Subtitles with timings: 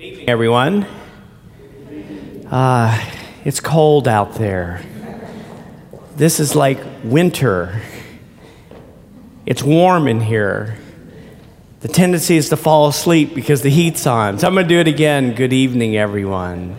[0.00, 0.86] everyone.
[2.48, 3.04] Uh,
[3.44, 4.80] it's cold out there.
[6.14, 7.82] This is like winter.
[9.44, 10.78] It's warm in here.
[11.80, 14.38] The tendency is to fall asleep because the heat's on.
[14.38, 15.34] So I'm going to do it again.
[15.34, 16.76] Good evening, everyone.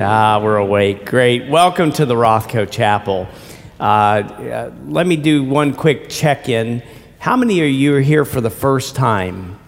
[0.00, 1.06] Ah, we're awake.
[1.06, 1.48] Great.
[1.48, 3.28] Welcome to the Rothko Chapel.
[3.78, 6.82] Uh, uh, let me do one quick check in.
[7.20, 9.60] How many of you are here for the first time?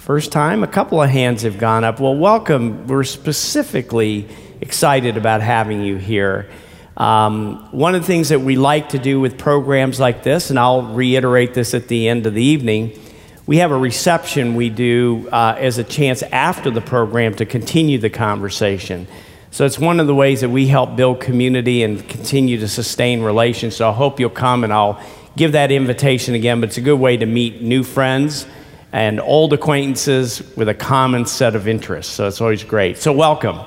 [0.00, 0.62] First time?
[0.62, 2.00] A couple of hands have gone up.
[2.00, 2.86] Well, welcome.
[2.86, 4.26] We're specifically
[4.62, 6.48] excited about having you here.
[6.96, 10.58] Um, one of the things that we like to do with programs like this, and
[10.58, 12.98] I'll reiterate this at the end of the evening,
[13.46, 17.98] we have a reception we do uh, as a chance after the program to continue
[17.98, 19.06] the conversation.
[19.50, 23.20] So it's one of the ways that we help build community and continue to sustain
[23.20, 23.76] relations.
[23.76, 24.98] So I hope you'll come and I'll
[25.36, 28.46] give that invitation again, but it's a good way to meet new friends
[28.92, 32.12] and old acquaintances with a common set of interests.
[32.12, 32.98] So it's always great.
[32.98, 33.58] So, welcome.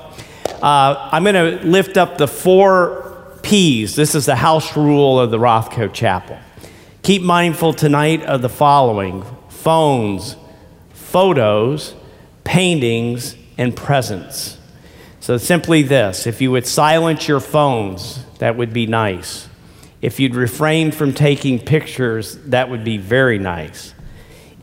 [0.62, 3.96] Uh, I'm going to lift up the four P's.
[3.96, 6.38] This is the house rule of the Rothko Chapel.
[7.02, 10.36] Keep mindful tonight of the following phones,
[10.92, 11.94] photos,
[12.44, 14.58] paintings, and presents.
[15.20, 19.48] So, simply this if you would silence your phones, that would be nice.
[20.02, 23.93] If you'd refrain from taking pictures, that would be very nice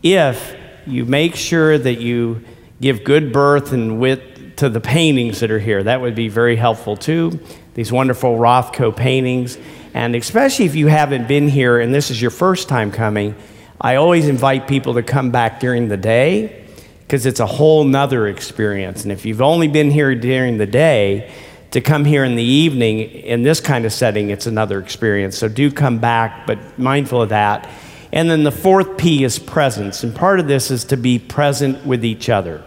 [0.03, 2.43] if you make sure that you
[2.79, 5.83] give good birth and width to the paintings that are here.
[5.83, 7.39] That would be very helpful too.
[7.73, 9.57] These wonderful Rothko paintings.
[9.93, 13.35] And especially if you haven't been here and this is your first time coming,
[13.79, 16.65] I always invite people to come back during the day
[17.01, 19.03] because it's a whole nother experience.
[19.03, 21.31] And if you've only been here during the day,
[21.71, 25.37] to come here in the evening in this kind of setting, it's another experience.
[25.37, 27.69] So do come back, but mindful of that.
[28.13, 30.03] And then the fourth P is presence.
[30.03, 32.63] And part of this is to be present with each other.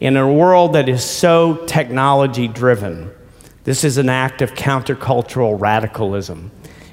[0.00, 3.12] In a world that is so technology driven,
[3.64, 6.50] this is an act of countercultural radicalism.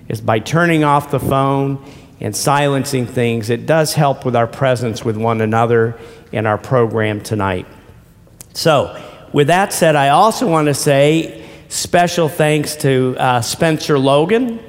[0.08, 1.84] Is by turning off the phone
[2.20, 5.98] and silencing things, it does help with our presence with one another
[6.32, 7.66] in our program tonight.
[8.54, 9.02] So,
[9.34, 14.60] with that said, I also want to say special thanks to uh, Spencer Logan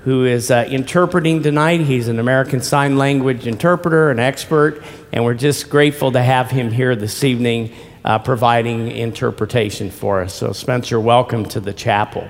[0.00, 1.80] who is uh, interpreting tonight.
[1.80, 4.82] He's an American Sign Language interpreter, an expert,
[5.12, 10.34] and we're just grateful to have him here this evening uh, providing interpretation for us.
[10.34, 12.28] So, Spencer, welcome to the chapel.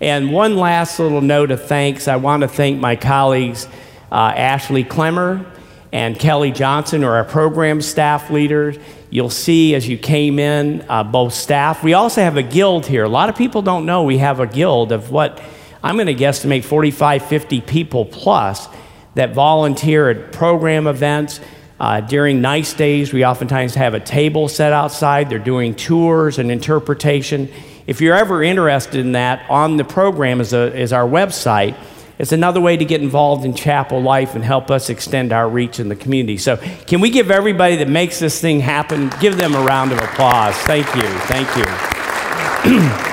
[0.00, 3.66] And one last little note of thanks I want to thank my colleagues,
[4.10, 5.46] uh, Ashley Clemmer
[5.92, 8.76] and Kelly Johnson, who are our program staff leaders.
[9.10, 11.82] You'll see as you came in, uh, both staff.
[11.82, 13.04] We also have a guild here.
[13.04, 15.40] A lot of people don't know we have a guild of what
[15.82, 18.68] I'm going to guesstimate 45, 50 people plus
[19.14, 21.40] that volunteer at program events.
[21.80, 25.30] Uh, during nice days, we oftentimes have a table set outside.
[25.30, 27.48] They're doing tours and interpretation.
[27.86, 31.76] If you're ever interested in that, on the program is, a, is our website.
[32.18, 35.78] It's another way to get involved in chapel life and help us extend our reach
[35.78, 36.36] in the community.
[36.36, 36.56] So,
[36.86, 40.56] can we give everybody that makes this thing happen, give them a round of applause?
[40.56, 41.08] Thank you.
[41.28, 43.04] Thank you.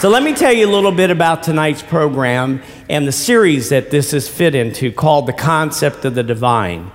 [0.00, 3.90] So, let me tell you a little bit about tonight's program and the series that
[3.90, 6.90] this is fit into called The Concept of the Divine.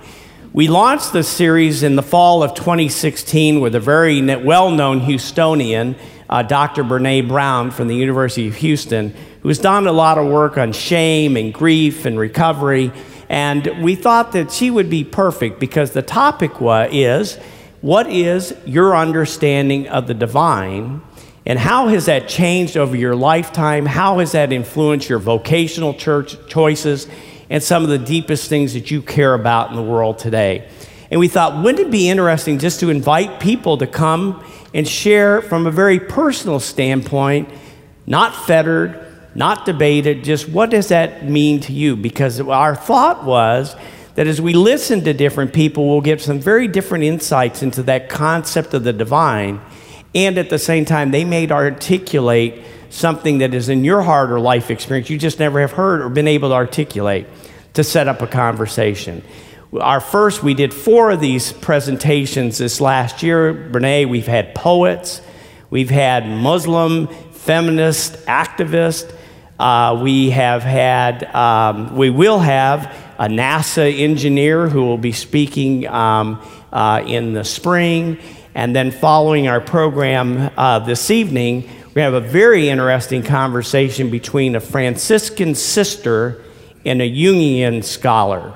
[0.52, 5.96] We launched this series in the fall of 2016 with a very well known Houstonian,
[6.28, 6.82] uh, Dr.
[6.82, 11.36] Brene Brown from the University of Houston, who's done a lot of work on shame
[11.36, 12.90] and grief and recovery.
[13.28, 17.36] And we thought that she would be perfect because the topic was, is
[17.82, 21.02] what is your understanding of the divine?
[21.46, 23.86] And how has that changed over your lifetime?
[23.86, 27.06] How has that influenced your vocational church choices
[27.48, 30.68] and some of the deepest things that you care about in the world today?
[31.08, 35.40] And we thought, wouldn't it be interesting just to invite people to come and share
[35.40, 37.48] from a very personal standpoint,
[38.06, 39.06] not fettered,
[39.36, 41.94] not debated, just what does that mean to you?
[41.94, 43.76] Because our thought was
[44.16, 48.08] that as we listen to different people, we'll get some very different insights into that
[48.08, 49.60] concept of the divine
[50.16, 54.40] and at the same time, they may articulate something that is in your heart or
[54.40, 57.26] life experience you just never have heard or been able to articulate
[57.74, 59.22] to set up a conversation.
[59.78, 63.52] Our first, we did four of these presentations this last year.
[63.52, 65.20] Brene, we've had poets,
[65.68, 69.14] we've had Muslim feminist activists,
[69.58, 72.86] uh, we have had, um, we will have
[73.18, 76.40] a NASA engineer who will be speaking um,
[76.72, 78.18] uh, in the spring.
[78.56, 84.56] And then, following our program uh, this evening, we have a very interesting conversation between
[84.56, 86.42] a Franciscan sister
[86.82, 88.54] and a Jungian scholar.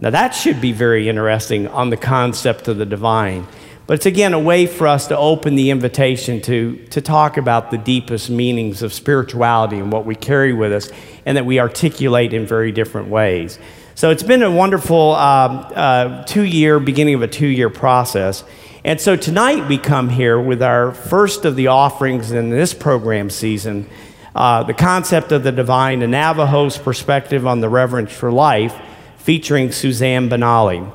[0.00, 3.46] Now, that should be very interesting on the concept of the divine.
[3.86, 7.70] But it's again a way for us to open the invitation to, to talk about
[7.70, 10.90] the deepest meanings of spirituality and what we carry with us
[11.24, 13.60] and that we articulate in very different ways.
[13.94, 18.42] So it's been a wonderful um, uh, two year, beginning of a two year process.
[18.82, 23.28] And so tonight we come here with our first of the offerings in this program
[23.28, 23.86] season
[24.34, 28.74] uh, the concept of the divine, a Navajo's perspective on the reverence for life,
[29.18, 30.90] featuring Suzanne Benally.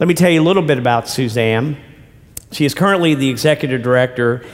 [0.00, 1.76] Let me tell you a little bit about Suzanne.
[2.50, 4.44] She is currently the executive director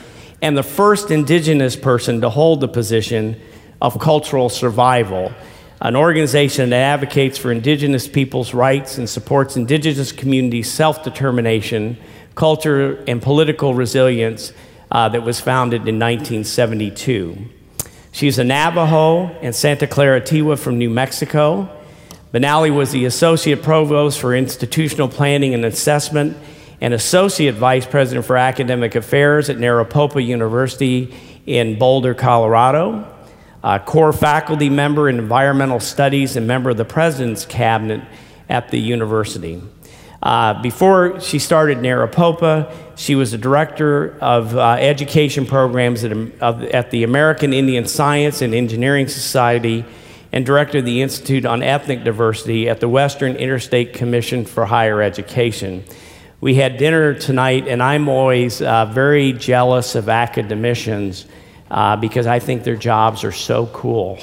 [0.43, 3.41] and the first indigenous person to hold the position
[3.81, 5.33] of cultural survival,
[5.81, 11.97] an organization that advocates for indigenous peoples' rights and supports indigenous communities' self determination,
[12.37, 14.53] culture, and political resilience
[14.93, 17.37] uh, that was founded in 1972.
[18.13, 21.69] She's a Navajo and Santa Clara Tewa from New Mexico.
[22.33, 26.37] Benally was the Associate Provost for Institutional Planning and Assessment
[26.81, 31.15] and Associate Vice President for Academic Affairs at Naropa University
[31.47, 33.11] in Boulder, Colorado,
[33.65, 38.03] a core faculty member in environmental studies and member of the President's Cabinet
[38.49, 39.63] at the university.
[40.27, 46.65] Uh, before she started Naropa, she was a director of uh, education programs at, of,
[46.65, 49.85] at the American Indian Science and Engineering Society
[50.33, 55.01] and director of the Institute on Ethnic Diversity at the Western Interstate Commission for Higher
[55.01, 55.85] Education.
[56.41, 61.27] We had dinner tonight, and I'm always uh, very jealous of academicians
[61.71, 64.19] uh, because I think their jobs are so cool.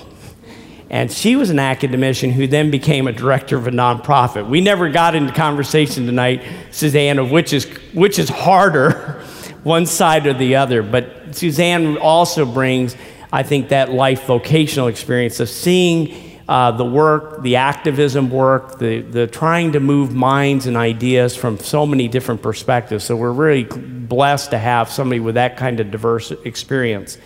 [0.94, 4.48] And she was an academician who then became a director of a nonprofit.
[4.48, 8.92] We never got into conversation tonight, Suzanne, of which is, which is harder,
[9.63, 10.84] one side or the other.
[10.84, 12.95] But Suzanne also brings,
[13.31, 19.01] I think, that life vocational experience of seeing uh, the work, the activism work, the,
[19.01, 23.04] the trying to move minds and ideas from so many different perspectives.
[23.04, 27.18] So we're really blessed to have somebody with that kind of diverse experience.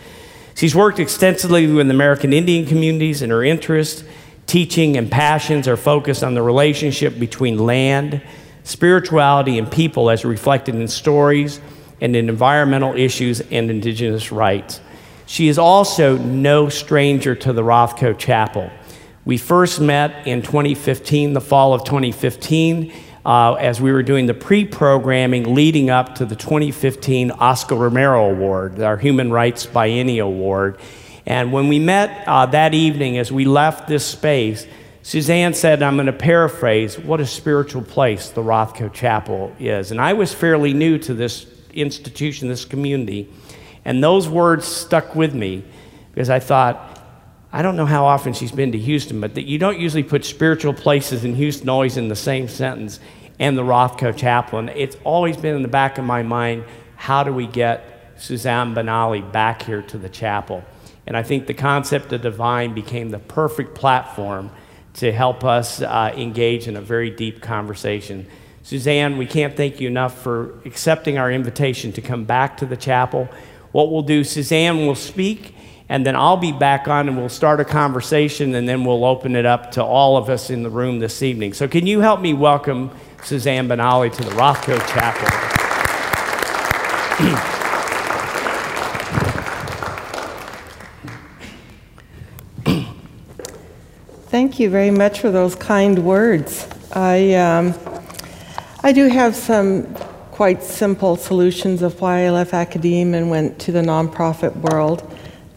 [0.58, 4.04] She's worked extensively with American Indian communities, and her interests,
[4.48, 8.24] teaching, and passions are focused on the relationship between land,
[8.64, 11.62] spirituality, and people as reflected in stories
[12.02, 14.82] and in environmental issues and indigenous rights.
[15.28, 18.72] She is also no stranger to the Rothko Chapel.
[19.26, 22.92] We first met in 2015, the fall of 2015,
[23.28, 28.30] uh, as we were doing the pre programming leading up to the 2015 Oscar Romero
[28.30, 30.80] Award, our Human Rights Biennial Award.
[31.26, 34.66] And when we met uh, that evening, as we left this space,
[35.04, 39.92] Suzanne said, I'm going to paraphrase, what a spiritual place the Rothko Chapel is.
[39.92, 43.30] And I was fairly new to this institution, this community,
[43.84, 45.66] and those words stuck with me
[46.14, 46.98] because I thought,
[47.52, 50.24] I don't know how often she's been to Houston, but that you don't usually put
[50.24, 53.02] spiritual places in Houston always in the same sentence
[53.40, 54.70] and the Rothko Chapel.
[54.70, 56.64] It's always been in the back of my mind
[56.96, 60.64] how do we get Suzanne Benally back here to the chapel?
[61.06, 64.50] And I think the concept of divine became the perfect platform
[64.96, 68.26] to help us uh, engage in a very deep conversation.
[68.64, 72.76] Suzanne, we can't thank you enough for accepting our invitation to come back to the
[72.76, 73.30] chapel.
[73.72, 75.54] What we'll do, Suzanne will speak
[75.88, 79.36] and then I'll be back on and we'll start a conversation and then we'll open
[79.36, 81.54] it up to all of us in the room this evening.
[81.54, 82.92] So, can you help me welcome
[83.28, 85.28] Suzanne Benally to the Rothko Chapel?
[94.30, 96.70] Thank you very much for those kind words.
[96.94, 97.74] I, um,
[98.82, 99.94] I do have some
[100.32, 105.04] quite simple solutions of why I left academia and went to the nonprofit world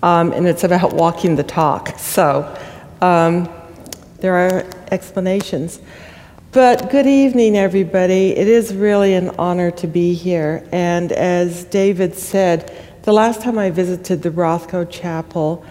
[0.03, 1.97] um, and it's about walking the talk.
[2.01, 2.53] So
[3.01, 3.49] um,
[4.17, 5.79] there are explanations.
[6.53, 8.37] But good evening, everybody.
[8.37, 10.67] It is really an honor to be here.
[10.73, 15.65] And as David said, the last time I visited the Rothko Chapel,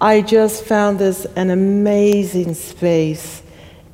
[0.00, 3.42] I just found this an amazing space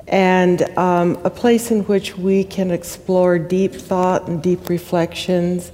[0.07, 5.71] and um, a place in which we can explore deep thought and deep reflections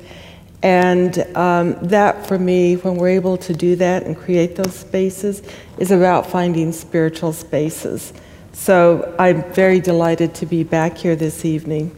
[0.63, 5.43] and um, that, for me, when we're able to do that and create those spaces,
[5.77, 8.13] is about finding spiritual spaces.
[8.57, 11.95] So I'm very delighted to be back here this evening.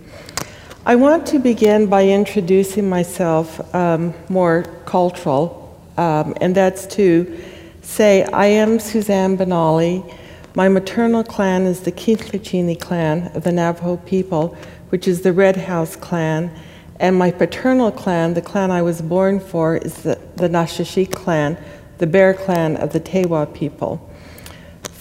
[0.86, 7.42] I want to begin by introducing myself um, more cultural, um, and that's to
[7.82, 10.16] say I am Suzanne Benally.
[10.54, 14.56] My maternal clan is the Kinkajini clan of the Navajo people,
[14.90, 16.52] which is the Red House clan
[17.00, 21.58] and my paternal clan, the clan I was born for, is the, the Nashishik clan,
[21.98, 24.09] the bear clan of the Tewa people.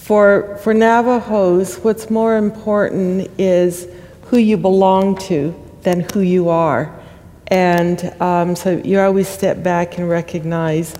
[0.09, 3.87] For, for Navajos, what's more important is
[4.23, 6.99] who you belong to than who you are.
[7.45, 10.95] And um, so you always step back and recognize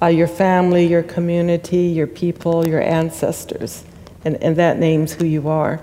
[0.00, 3.82] uh, your family, your community, your people, your ancestors,
[4.24, 5.80] and, and that names who you are.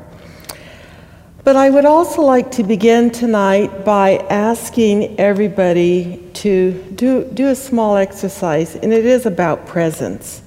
[1.44, 7.56] But I would also like to begin tonight by asking everybody to do, do a
[7.56, 10.44] small exercise, and it is about presence.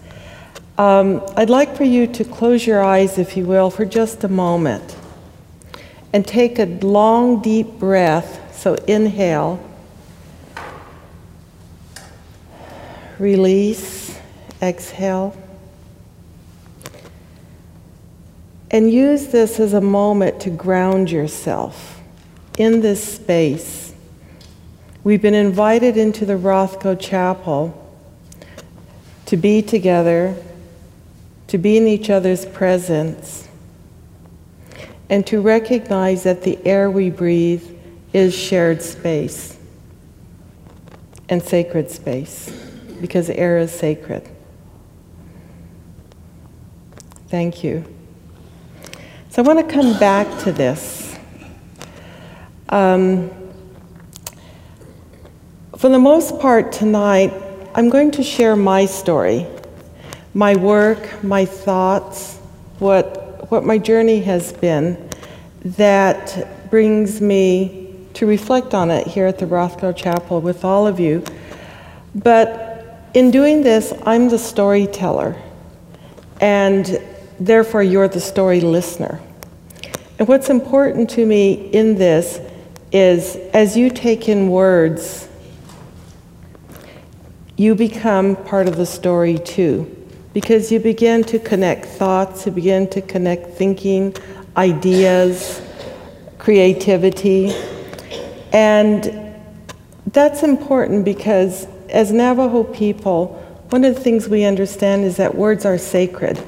[0.79, 4.29] Um, I'd like for you to close your eyes, if you will, for just a
[4.29, 4.97] moment
[6.12, 8.57] and take a long, deep breath.
[8.57, 9.61] So inhale,
[13.19, 14.19] release,
[14.61, 15.37] exhale.
[18.71, 22.00] And use this as a moment to ground yourself
[22.57, 23.93] in this space.
[25.05, 27.79] We've been invited into the Rothko Chapel
[29.26, 30.37] to be together,
[31.53, 33.47] to be in each other's presence,
[35.11, 37.63] and to recognize that the air we breathe
[38.15, 39.59] is shared space
[41.29, 42.51] and sacred space,
[43.03, 44.27] because air is sacred.
[47.29, 47.85] Thank you.
[49.29, 51.15] So I want to come back to this.
[52.71, 53.31] Um,
[55.77, 57.31] for the most part tonight,
[57.75, 59.47] I'm going to share my story,
[60.35, 62.39] my work, my thoughts,
[62.79, 65.11] what, what my journey has been
[65.65, 70.99] that brings me to reflect on it here at the Rothko Chapel with all of
[70.99, 71.25] you.
[72.15, 75.41] But in doing this, I'm the storyteller.
[76.41, 77.01] And
[77.45, 79.21] Therefore, you're the story listener.
[80.19, 82.41] And what's important to me in this
[82.93, 85.29] is as you take in words,
[87.57, 90.02] you become part of the story too.
[90.33, 94.15] Because you begin to connect thoughts, you begin to connect thinking,
[94.57, 95.61] ideas,
[96.39, 97.55] creativity.
[98.53, 99.35] And
[100.09, 103.39] that's important because as Navajo people,
[103.71, 106.43] one of the things we understand is that words are sacred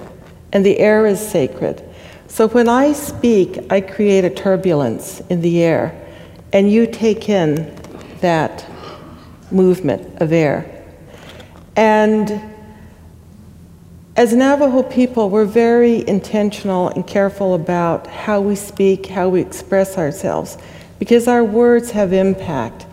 [0.53, 1.83] and the air is sacred.
[2.29, 6.01] So when I speak, I create a turbulence in the air,
[6.53, 7.75] and you take in
[8.21, 8.65] that
[9.51, 10.85] movement of air.
[11.77, 12.54] And
[14.17, 19.99] as Navajo people, we're very intentional and careful about how we speak, how we express
[19.99, 20.57] ourselves,
[21.01, 22.87] because our words have impact.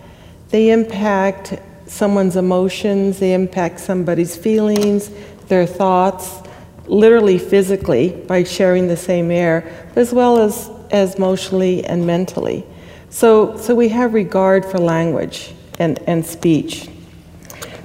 [0.49, 5.11] They impact someone's emotions, they impact somebody's feelings,
[5.47, 6.39] their thoughts,
[6.87, 12.65] literally physically by sharing the same air, as well as, as emotionally and mentally.
[13.11, 16.89] So, so we have regard for language and, and speech.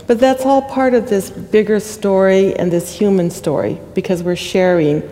[0.07, 5.03] But that's all part of this bigger story and this human story because we're sharing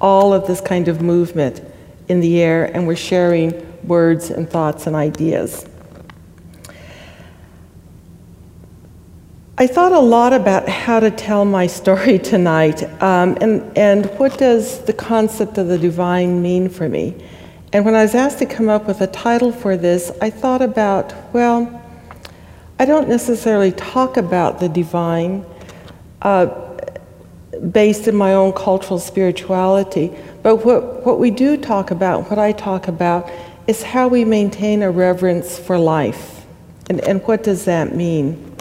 [0.00, 1.62] all of this kind of movement
[2.08, 5.66] in the air and we're sharing words and thoughts and ideas.
[9.56, 14.38] I thought a lot about how to tell my story tonight um, and, and what
[14.38, 17.14] does the concept of the divine mean for me.
[17.72, 20.60] And when I was asked to come up with a title for this, I thought
[20.60, 21.80] about, well,
[22.80, 25.44] I don't necessarily talk about the divine
[26.22, 26.46] uh,
[27.72, 30.10] based in my own cultural spirituality,
[30.42, 33.30] but what, what we do talk about, what I talk about,
[33.66, 36.46] is how we maintain a reverence for life.
[36.88, 38.56] And, and what does that mean?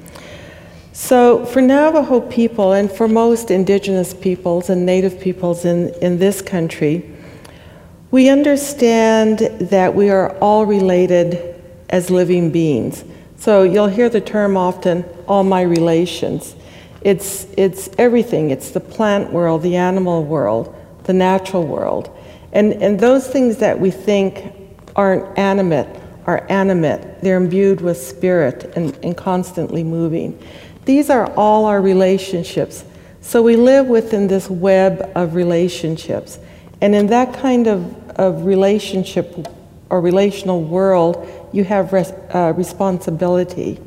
[0.92, 6.42] So, for Navajo people and for most indigenous peoples and native peoples in, in this
[6.42, 7.10] country,
[8.12, 11.56] we understand that we are all related
[11.90, 13.06] as living beings.
[13.40, 16.56] So, you'll hear the term often, all my relations.
[17.02, 22.16] It's, it's everything, it's the plant world, the animal world, the natural world.
[22.52, 24.54] And, and those things that we think
[24.96, 25.88] aren't animate
[26.26, 30.38] are animate, they're imbued with spirit and, and constantly moving.
[30.86, 32.84] These are all our relationships.
[33.22, 36.38] So we live within this web of relationships.
[36.82, 39.48] And in that kind of, of relationship
[39.90, 43.80] or relational world, you have res, uh, responsibility.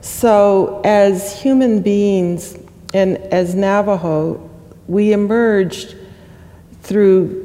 [0.00, 2.58] So, as human beings
[2.92, 4.50] and as Navajo,
[4.86, 5.96] we emerged
[6.82, 7.44] through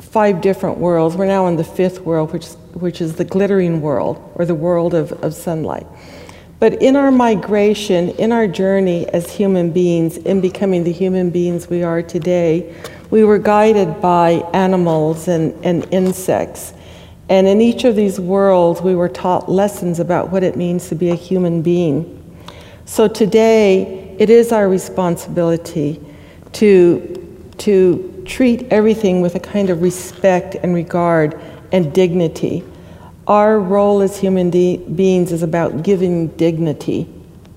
[0.00, 1.16] five different worlds.
[1.16, 4.94] We're now in the fifth world, which, which is the glittering world, or the world
[4.94, 5.86] of, of sunlight.
[6.58, 11.68] But in our migration, in our journey as human beings, in becoming the human beings
[11.68, 12.74] we are today,
[13.10, 16.72] we were guided by animals and, and insects.
[17.28, 20.94] And in each of these worlds, we were taught lessons about what it means to
[20.94, 22.12] be a human being.
[22.84, 26.00] So today, it is our responsibility
[26.52, 31.40] to, to treat everything with a kind of respect and regard
[31.72, 32.64] and dignity
[33.26, 37.08] our role as human beings is about giving dignity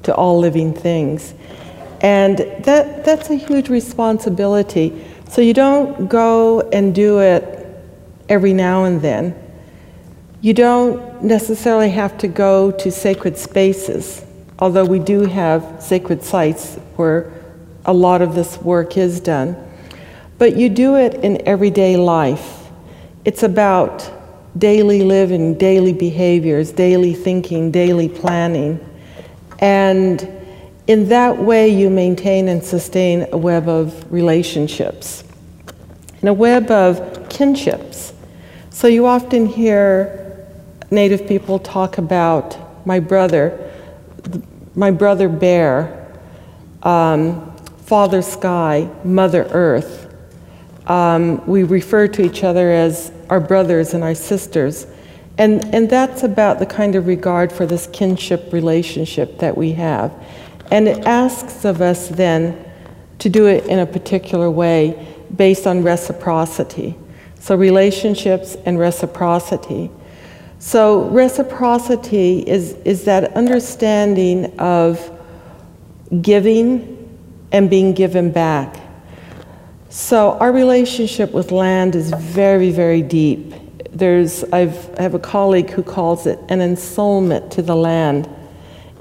[0.03, 1.33] to all living things.
[2.01, 5.05] And that, that's a huge responsibility.
[5.29, 7.67] So you don't go and do it
[8.29, 9.35] every now and then.
[10.41, 14.23] You don't necessarily have to go to sacred spaces,
[14.57, 17.33] although we do have sacred sites where
[17.85, 19.57] a lot of this work is done.
[20.37, 22.69] But you do it in everyday life.
[23.25, 24.09] It's about
[24.57, 28.79] daily living, daily behaviors, daily thinking, daily planning.
[29.59, 30.25] And
[30.87, 35.25] in that way, you maintain and sustain a web of relationships
[36.21, 38.13] and a web of kinships.
[38.69, 40.18] So you often hear
[40.91, 43.71] Native people talk about my brother,
[44.75, 46.17] my brother bear,
[46.83, 50.13] um, father sky, mother earth.
[50.87, 54.87] Um, we refer to each other as our brothers and our sisters.
[55.37, 60.11] And, and that's about the kind of regard for this kinship relationship that we have.
[60.71, 62.65] And it asks of us then
[63.19, 66.95] to do it in a particular way based on reciprocity.
[67.39, 69.91] So, relationships and reciprocity.
[70.61, 75.09] So, reciprocity is, is that understanding of
[76.21, 76.97] giving
[77.53, 78.77] and being given back.
[79.87, 83.53] So, our relationship with land is very, very deep.
[83.91, 88.29] There's, I've, I have a colleague who calls it an ensoulment to the land.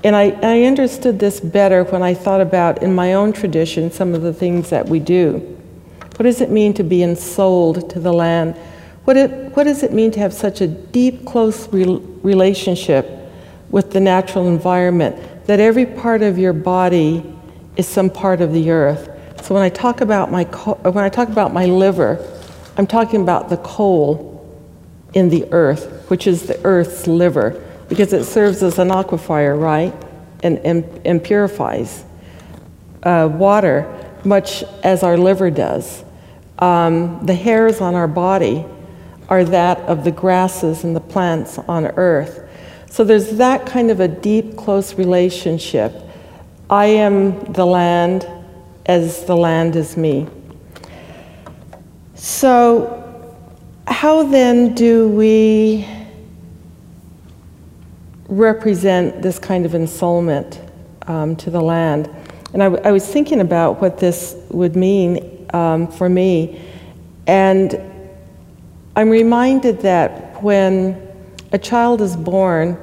[0.05, 4.15] And I, I understood this better when I thought about, in my own tradition, some
[4.15, 5.39] of the things that we do.
[6.17, 8.57] What does it mean to be ensouled to the land?
[9.09, 13.09] What, it, what does it mean to have such a deep, close re- relationship
[13.71, 17.25] with the natural environment that every part of your body
[17.79, 19.09] is some part of the earth?
[19.43, 22.23] So when I talk about my, when I talk about my liver,
[22.77, 24.47] I'm talking about the coal
[25.15, 29.95] in the earth, which is the earth's liver, because it serves as an aquifer, right?
[30.43, 32.05] And, and, and purifies
[33.05, 33.89] uh, water,
[34.27, 36.05] much as our liver does.
[36.59, 38.67] Um, the hairs on our body
[39.29, 42.49] are that of the grasses and the plants on earth.
[42.91, 45.95] So there's that kind of a deep, close relationship.
[46.71, 48.27] I am the land
[48.87, 50.27] as the land is me.
[52.15, 52.95] So,
[53.87, 55.87] how then do we
[58.29, 60.59] represent this kind of ensoulment
[61.09, 62.11] um, to the land?
[62.53, 66.61] And I, I was thinking about what this would mean um, for me.
[67.27, 67.81] And
[68.99, 71.01] I'm reminded that when
[71.53, 72.77] a child is born,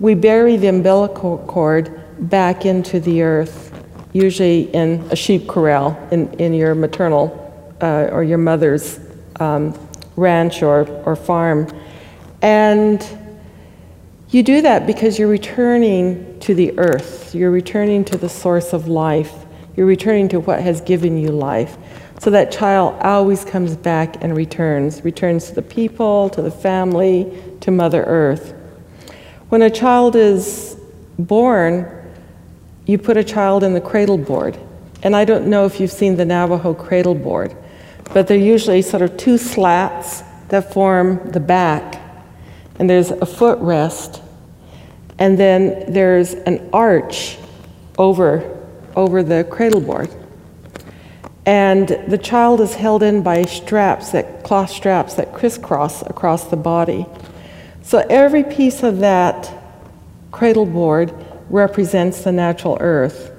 [0.00, 3.72] we bury the umbilical cord back into the earth,
[4.12, 8.98] usually in a sheep corral in, in your maternal uh, or your mother's
[9.38, 9.78] um,
[10.16, 11.68] ranch or, or farm.
[12.42, 13.06] And
[14.30, 18.88] you do that because you're returning to the earth, you're returning to the source of
[18.88, 19.32] life,
[19.76, 21.76] you're returning to what has given you life.
[22.22, 27.36] So that child always comes back and returns, returns to the people, to the family,
[27.62, 28.54] to Mother Earth.
[29.48, 30.76] When a child is
[31.18, 31.84] born,
[32.86, 34.56] you put a child in the cradle board.
[35.02, 37.56] And I don't know if you've seen the Navajo cradle board,
[38.14, 42.00] but they're usually sort of two slats that form the back.
[42.78, 44.22] And there's a footrest,
[45.18, 47.36] and then there's an arch
[47.98, 50.08] over, over the cradle board.
[51.44, 56.56] And the child is held in by straps, that cloth straps that crisscross across the
[56.56, 57.06] body.
[57.82, 59.52] So every piece of that
[60.30, 61.12] cradle board
[61.50, 63.32] represents the natural earth.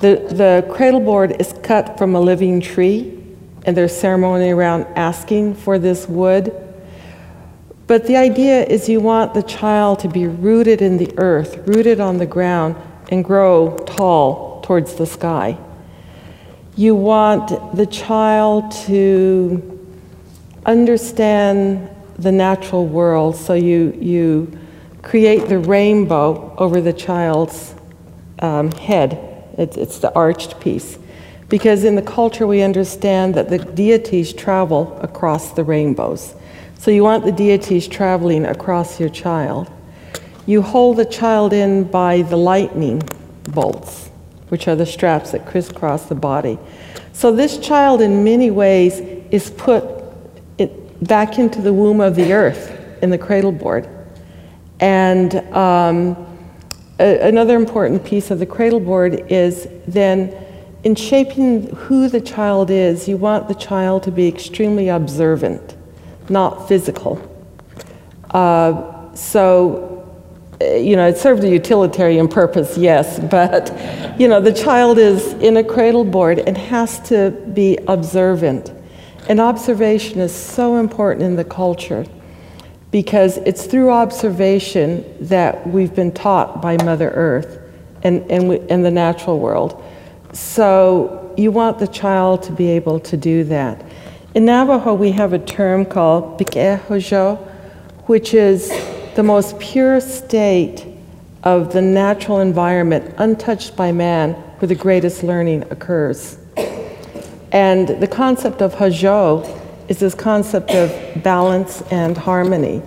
[0.00, 3.18] The, the cradle board is cut from a living tree,
[3.64, 6.52] and there's ceremony around asking for this wood.
[7.88, 12.00] But the idea is you want the child to be rooted in the earth, rooted
[12.00, 12.76] on the ground,
[13.10, 15.58] and grow tall towards the sky.
[16.74, 19.78] You want the child to
[20.64, 24.58] understand the natural world, so you, you
[25.02, 27.74] create the rainbow over the child's
[28.38, 29.18] um, head.
[29.58, 30.98] It's, it's the arched piece.
[31.50, 36.34] Because in the culture, we understand that the deities travel across the rainbows.
[36.78, 39.70] So you want the deities traveling across your child.
[40.46, 43.02] You hold the child in by the lightning
[43.48, 44.08] bolts
[44.52, 46.58] which are the straps that crisscross the body.
[47.14, 49.82] So this child, in many ways, is put
[51.00, 52.70] back into the womb of the earth
[53.02, 53.88] in the cradle board.
[54.78, 56.16] And um,
[57.00, 60.36] a, another important piece of the cradle board is then
[60.84, 65.76] in shaping who the child is, you want the child to be extremely observant,
[66.28, 67.16] not physical.
[68.32, 69.91] Uh, so,
[70.80, 73.70] you know, it served a utilitarian purpose, yes, but,
[74.20, 78.72] you know, the child is in a cradle board and has to be observant.
[79.28, 82.04] And observation is so important in the culture
[82.90, 87.60] because it's through observation that we've been taught by Mother Earth
[88.02, 89.82] and, and, we, and the natural world.
[90.32, 93.82] So you want the child to be able to do that.
[94.34, 96.38] In Navajo, we have a term called
[98.06, 98.70] which is
[99.14, 100.86] the most pure state
[101.42, 106.38] of the natural environment, untouched by man, where the greatest learning occurs.
[107.50, 112.80] And the concept of Hózhó is this concept of balance and harmony.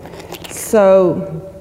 [0.50, 1.52] So,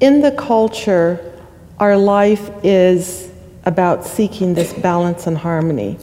[0.00, 1.32] in the culture,
[1.78, 3.30] our life is
[3.64, 5.98] about seeking this balance and harmony.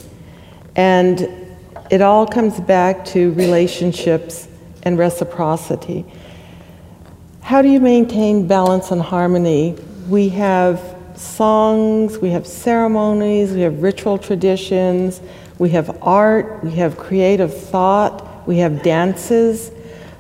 [0.75, 1.27] And
[1.89, 4.47] it all comes back to relationships
[4.84, 6.06] and reciprocity.
[7.43, 9.75] How do you maintain balance and harmony?
[10.08, 15.19] We have songs, we have ceremonies, we have ritual traditions,
[15.60, 19.71] we have art, we have creative thought, we have dances.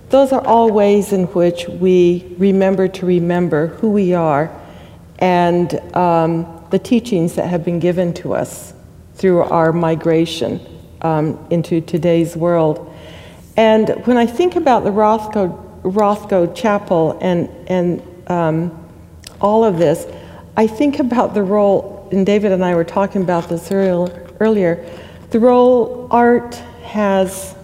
[0.09, 4.51] Those are all ways in which we remember to remember who we are
[5.19, 8.73] and um, the teachings that have been given to us
[9.15, 10.59] through our migration
[11.01, 12.93] um, into today's world.
[13.55, 18.89] And when I think about the Rothko, Rothko Chapel and, and um,
[19.39, 20.07] all of this,
[20.55, 24.89] I think about the role, and David and I were talking about this earlier,
[25.31, 27.55] the role art has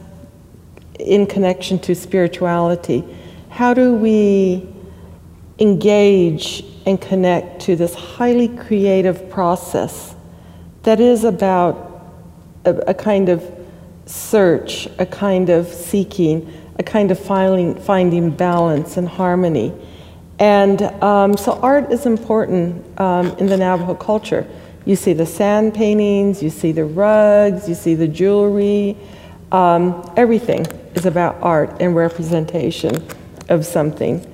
[0.99, 3.03] in connection to spirituality.
[3.49, 4.67] How do we
[5.60, 10.15] engage and connect to this highly creative process
[10.84, 12.03] that is about
[12.65, 13.43] a, a kind of
[14.05, 19.74] search, a kind of seeking, a kind of finding, finding balance and harmony.
[20.39, 24.48] And um, so art is important um, in the Navajo culture.
[24.86, 28.98] You see the sand paintings, you see the rugs, you see the jewelry.
[29.52, 30.65] Um, everything
[30.96, 33.06] is about art and representation
[33.50, 34.26] of something.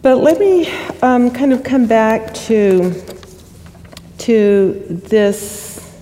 [0.00, 0.66] But let me
[1.02, 2.94] um, kind of come back to,
[4.18, 5.94] to this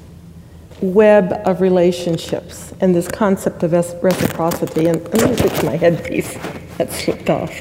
[0.81, 4.87] web of relationships and this concept of reciprocity.
[4.87, 6.35] And let me fix my headpiece
[6.79, 7.53] that slipped off.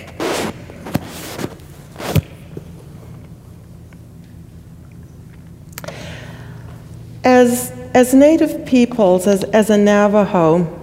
[7.24, 10.74] As, as Native peoples, as, as a Navajo,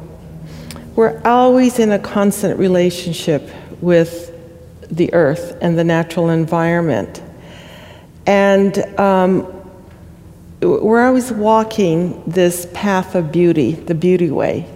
[0.94, 3.48] we're always in a constant relationship
[3.80, 4.30] with
[4.90, 7.22] the earth and the natural environment.
[8.26, 9.63] And um,
[10.64, 14.70] we're always walking this path of beauty, the beauty way.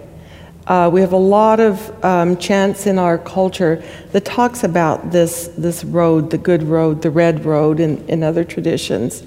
[0.67, 5.47] Uh, we have a lot of um, chants in our culture that talks about this,
[5.57, 9.23] this road, the good road, the red road, in, in other traditions.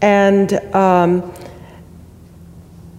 [0.00, 1.34] And um,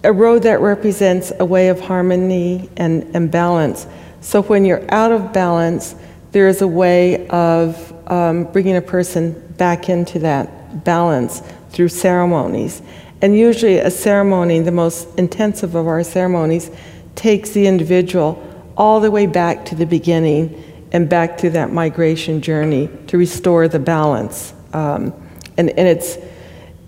[0.04, 3.86] a road that represents a way of harmony and, and balance.
[4.20, 5.96] So when you're out of balance,
[6.30, 12.82] there is a way of um, bringing a person back into that balance through ceremonies.
[13.22, 16.70] And usually, a ceremony, the most intensive of our ceremonies,
[17.14, 18.42] takes the individual
[18.76, 23.68] all the way back to the beginning and back to that migration journey to restore
[23.68, 24.54] the balance.
[24.72, 25.12] Um,
[25.56, 26.16] and, and it's,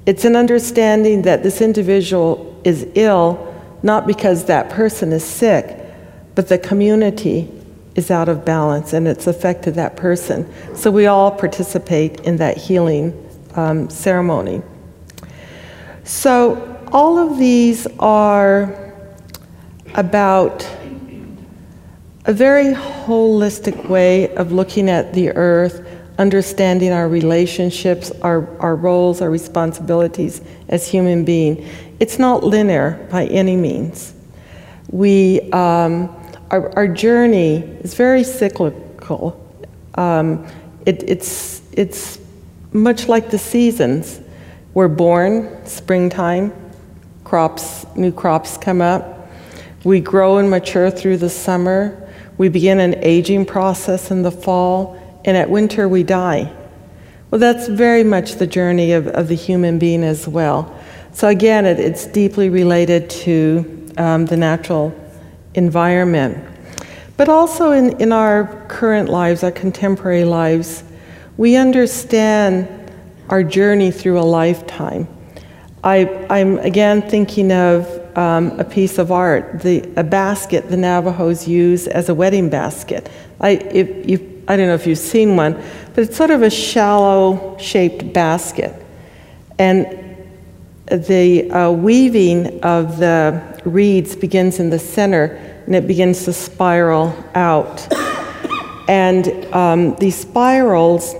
[0.06, 3.48] it's an understanding that this individual is ill
[3.82, 5.76] not because that person is sick,
[6.34, 7.50] but the community
[7.94, 10.50] is out of balance and it's affected that person.
[10.74, 13.12] So we all participate in that healing
[13.54, 14.62] um, ceremony.
[16.04, 18.92] So, all of these are
[19.94, 20.68] about
[22.24, 25.86] a very holistic way of looking at the earth,
[26.18, 31.68] understanding our relationships, our, our roles, our responsibilities as human beings.
[32.00, 34.12] It's not linear by any means.
[34.90, 36.14] We, um,
[36.50, 39.38] our, our journey is very cyclical.
[39.94, 40.46] Um,
[40.84, 42.18] it, it's, it's
[42.72, 44.20] much like the seasons.
[44.74, 46.50] We're born, springtime,
[47.24, 49.28] crops, new crops come up.
[49.84, 52.10] We grow and mature through the summer.
[52.38, 56.50] We begin an aging process in the fall, and at winter we die.
[57.30, 60.74] Well, that's very much the journey of, of the human being as well.
[61.12, 64.98] So, again, it, it's deeply related to um, the natural
[65.54, 66.42] environment.
[67.18, 70.82] But also in, in our current lives, our contemporary lives,
[71.36, 72.81] we understand
[73.32, 75.08] our journey through a lifetime.
[75.82, 81.48] I, am again thinking of um, a piece of art, the, a basket the Navajos
[81.48, 83.10] use as a wedding basket.
[83.40, 85.54] I, if I don't know if you've seen one,
[85.94, 88.74] but it's sort of a shallow shaped basket.
[89.58, 89.86] And
[90.88, 97.16] the uh, weaving of the reeds begins in the center and it begins to spiral
[97.34, 97.90] out.
[98.88, 101.14] And um, these spirals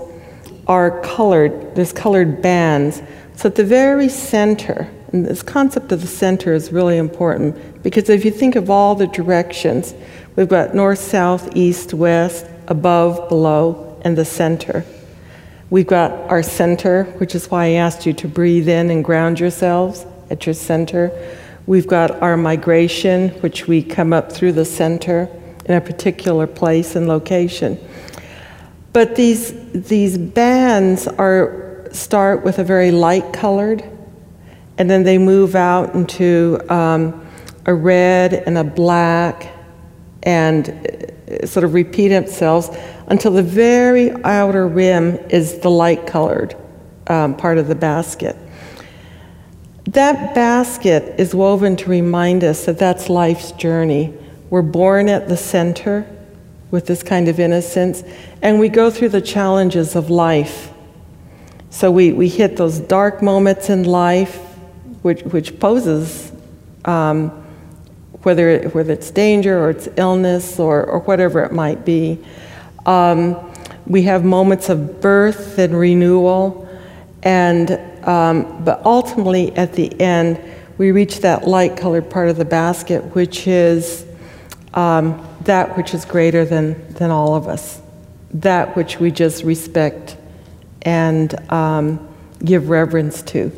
[0.67, 3.01] are colored, there's colored bands.
[3.35, 8.09] So at the very center, and this concept of the center is really important because
[8.09, 9.93] if you think of all the directions,
[10.35, 14.83] we've got north, south, east, west, above, below, and the center.
[15.69, 19.39] We've got our center, which is why I asked you to breathe in and ground
[19.39, 21.11] yourselves at your center.
[21.65, 25.29] We've got our migration, which we come up through the center
[25.65, 27.79] in a particular place and location.
[28.91, 33.83] But these, these bands are, start with a very light colored,
[34.77, 37.27] and then they move out into um,
[37.65, 39.51] a red and a black
[40.23, 42.69] and uh, sort of repeat themselves
[43.07, 46.55] until the very outer rim is the light colored
[47.07, 48.37] um, part of the basket.
[49.85, 54.13] That basket is woven to remind us that that's life's journey.
[54.49, 56.07] We're born at the center
[56.73, 58.03] with this kind of innocence,
[58.41, 60.71] and we go through the challenges of life.
[61.69, 64.37] So we, we hit those dark moments in life,
[65.03, 66.31] which, which poses
[66.85, 67.29] um,
[68.23, 72.17] whether, whether it's danger or it's illness or, or whatever it might be.
[72.87, 73.53] Um,
[73.85, 76.67] we have moments of birth and renewal,
[77.21, 80.41] and um, but ultimately at the end,
[80.79, 84.07] we reach that light colored part of the basket, which is
[84.73, 87.81] um, that which is greater than, than all of us,
[88.33, 90.17] that which we just respect
[90.81, 92.07] and um,
[92.43, 93.51] give reverence to.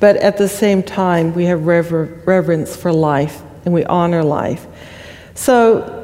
[0.00, 4.66] But at the same time, we have rever- reverence for life and we honor life.
[5.34, 6.00] So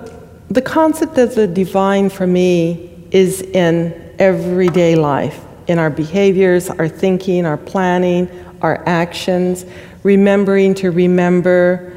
[0.50, 6.88] the concept of the divine for me is in everyday life, in our behaviors, our
[6.88, 8.28] thinking, our planning,
[8.62, 9.64] our actions,
[10.02, 11.96] remembering to remember.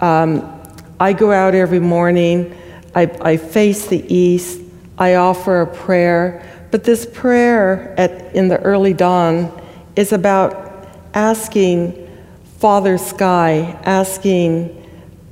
[0.00, 0.60] Um,
[0.98, 2.56] I go out every morning,
[2.94, 4.60] I, I, face the east,
[4.98, 9.50] I offer a prayer, but this prayer at, in the early dawn
[9.96, 11.98] is about asking
[12.58, 14.78] Father Sky, asking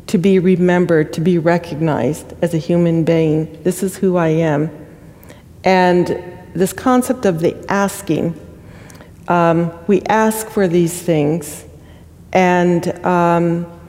[0.08, 3.62] to be remembered, to be recognized as a human being.
[3.62, 4.70] This is who I am.
[5.62, 6.08] And
[6.54, 8.34] this concept of the asking,
[9.28, 11.64] um, we ask for these things,
[12.32, 13.79] and um,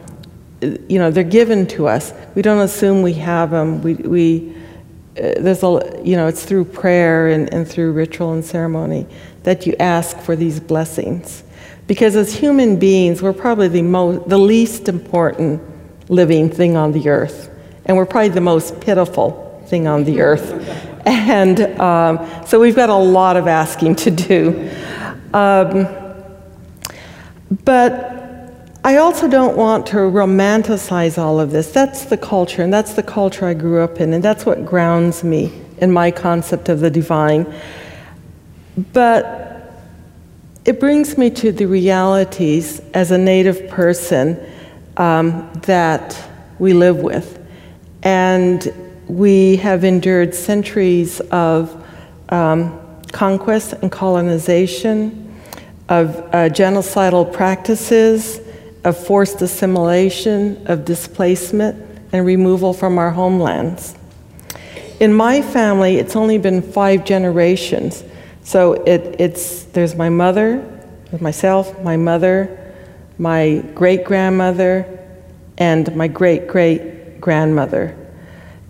[0.62, 2.14] you know they're given to us.
[2.36, 3.82] We don't assume we have them.
[3.82, 4.56] We, we
[5.18, 9.08] uh, there's a you know it's through prayer and, and through ritual and ceremony
[9.44, 11.44] that you ask for these blessings,
[11.88, 15.62] because as human beings, we're probably the most the least important
[16.10, 17.50] living thing on the earth.
[17.86, 20.88] And we're probably the most pitiful thing on the earth.
[21.04, 24.70] And um, so we've got a lot of asking to do.
[25.34, 25.88] Um,
[27.66, 28.21] but
[28.84, 31.72] I also don't want to romanticize all of this.
[31.72, 35.24] That's the culture, and that's the culture I grew up in, and that's what grounds
[35.24, 37.46] me in my concept of the divine.
[38.92, 39.72] But
[40.66, 44.44] it brings me to the realities as a Native person
[44.98, 46.20] um, that
[46.58, 47.38] we live with.
[48.02, 48.74] And
[49.08, 51.86] we have endured centuries of
[52.30, 52.80] um,
[53.12, 55.40] conquest and colonization,
[55.88, 58.40] of uh, genocidal practices,
[58.84, 63.96] of forced assimilation, of displacement, and removal from our homelands.
[65.00, 68.04] In my family, it's only been five generations.
[68.44, 70.68] So it, it's, there's my mother,
[71.20, 72.58] myself, my mother,
[73.18, 75.00] my great grandmother,
[75.58, 77.96] and my great great grandmother.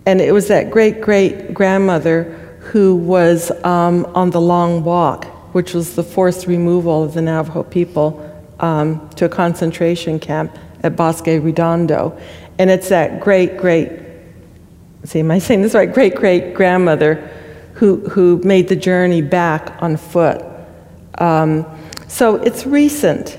[0.04, 2.24] And it was that great great grandmother
[2.60, 7.62] who was um, on the Long Walk, which was the forced removal of the Navajo
[7.62, 8.28] people
[8.62, 12.18] um, to a concentration camp at Bosque Redondo.
[12.58, 13.90] And it's that great great,
[15.04, 15.92] see, am I saying this right?
[15.92, 17.30] Great great grandmother
[17.74, 20.42] who, who made the journey back on foot.
[21.18, 21.66] Um,
[22.08, 23.38] so it's recent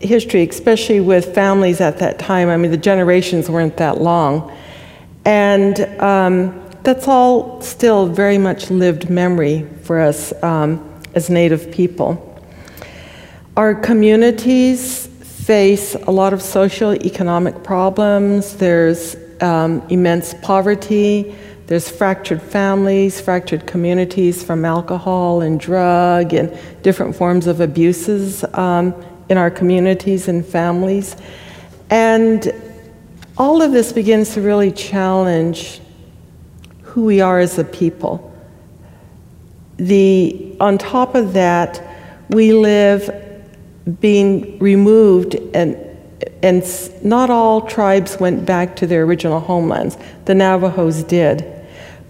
[0.00, 2.48] history, especially with families at that time.
[2.48, 4.54] I mean, the generations weren't that long.
[5.24, 12.27] And um, that's all still very much lived memory for us um, as Native people.
[13.58, 18.54] Our communities face a lot of social economic problems.
[18.54, 21.34] There's um, immense poverty.
[21.66, 28.94] There's fractured families, fractured communities from alcohol and drug and different forms of abuses um,
[29.28, 31.16] in our communities and families.
[31.90, 32.52] And
[33.36, 35.80] all of this begins to really challenge
[36.82, 38.32] who we are as a people.
[39.78, 41.82] The, on top of that,
[42.30, 43.24] we live
[44.00, 45.76] being removed, and,
[46.42, 46.64] and
[47.04, 49.96] not all tribes went back to their original homelands.
[50.26, 51.44] The Navajos did.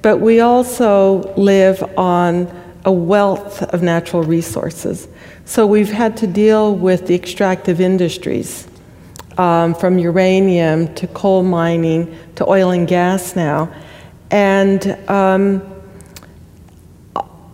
[0.03, 2.53] But we also live on
[2.85, 5.09] a wealth of natural resources.
[5.45, 8.69] So we've had to deal with the extractive industries,
[9.37, 13.73] um, from uranium to coal mining to oil and gas now.
[14.31, 15.63] And um,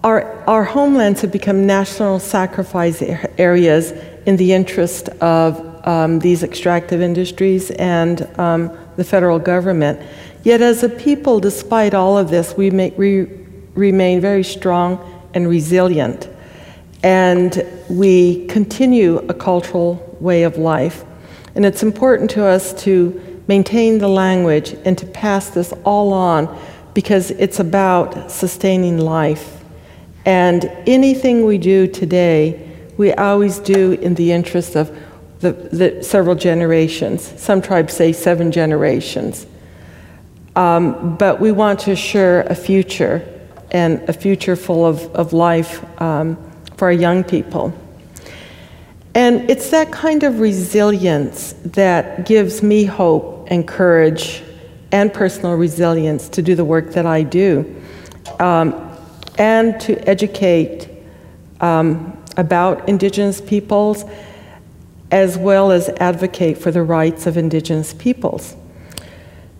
[0.02, 3.02] our, our homelands have become national sacrifice
[3.38, 3.92] areas
[4.26, 10.00] in the interest of um, these extractive industries and um, the federal government.
[10.42, 13.28] Yet, as a people, despite all of this, we, make, we
[13.74, 14.98] remain very strong
[15.34, 16.28] and resilient.
[17.02, 21.04] And we continue a cultural way of life.
[21.54, 26.58] And it's important to us to maintain the language and to pass this all on
[26.94, 29.62] because it's about sustaining life.
[30.24, 34.96] And anything we do today, we always do in the interest of
[35.40, 37.33] the, the several generations.
[37.40, 39.46] Some tribes say seven generations.
[40.57, 43.28] Um, but we want to assure a future
[43.72, 46.37] and a future full of, of life um,
[46.76, 47.72] for our young people.
[49.14, 54.42] And it's that kind of resilience that gives me hope and courage
[54.90, 57.83] and personal resilience to do the work that I do
[58.38, 58.96] um,
[59.38, 60.88] and to educate
[61.61, 64.04] um, about Indigenous peoples
[65.10, 68.56] as well as advocate for the rights of Indigenous peoples.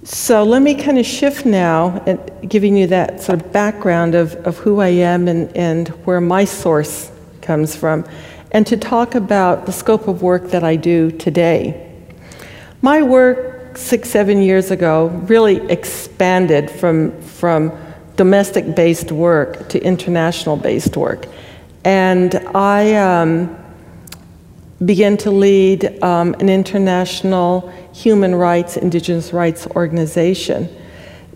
[0.03, 4.35] So let me kind of shift now, and giving you that sort of background of,
[4.47, 7.11] of who I am and, and where my source
[7.41, 8.05] comes from,
[8.53, 11.91] and to talk about the scope of work that I do today.
[12.83, 17.73] My work six, seven years ago really expanded from, from
[18.17, 21.27] domestic based work to international based work.
[21.85, 23.57] And I um,
[24.85, 30.69] began to lead um, an international human rights, indigenous rights organization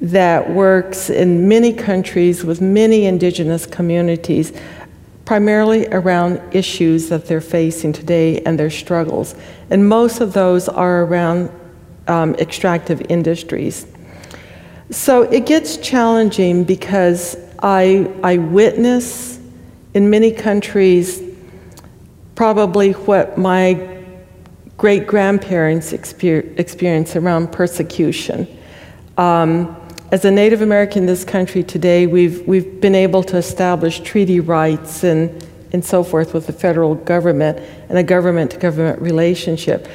[0.01, 4.53] that works in many countries with many indigenous communities,
[5.25, 9.35] primarily around issues that they're facing today and their struggles.
[9.71, 11.51] And most of those are around
[12.07, 13.87] um, extractive industries.
[14.91, 19.38] So it gets challenging because I, I witness
[19.95, 21.23] in many countries
[22.35, 23.99] probably what my
[24.77, 28.47] great grandparents experienced around persecution.
[29.17, 29.77] Um,
[30.13, 34.39] as a Native American in this country today, we've, we've been able to establish treaty
[34.41, 39.89] rights and, and so forth with the federal government and a government to government relationship.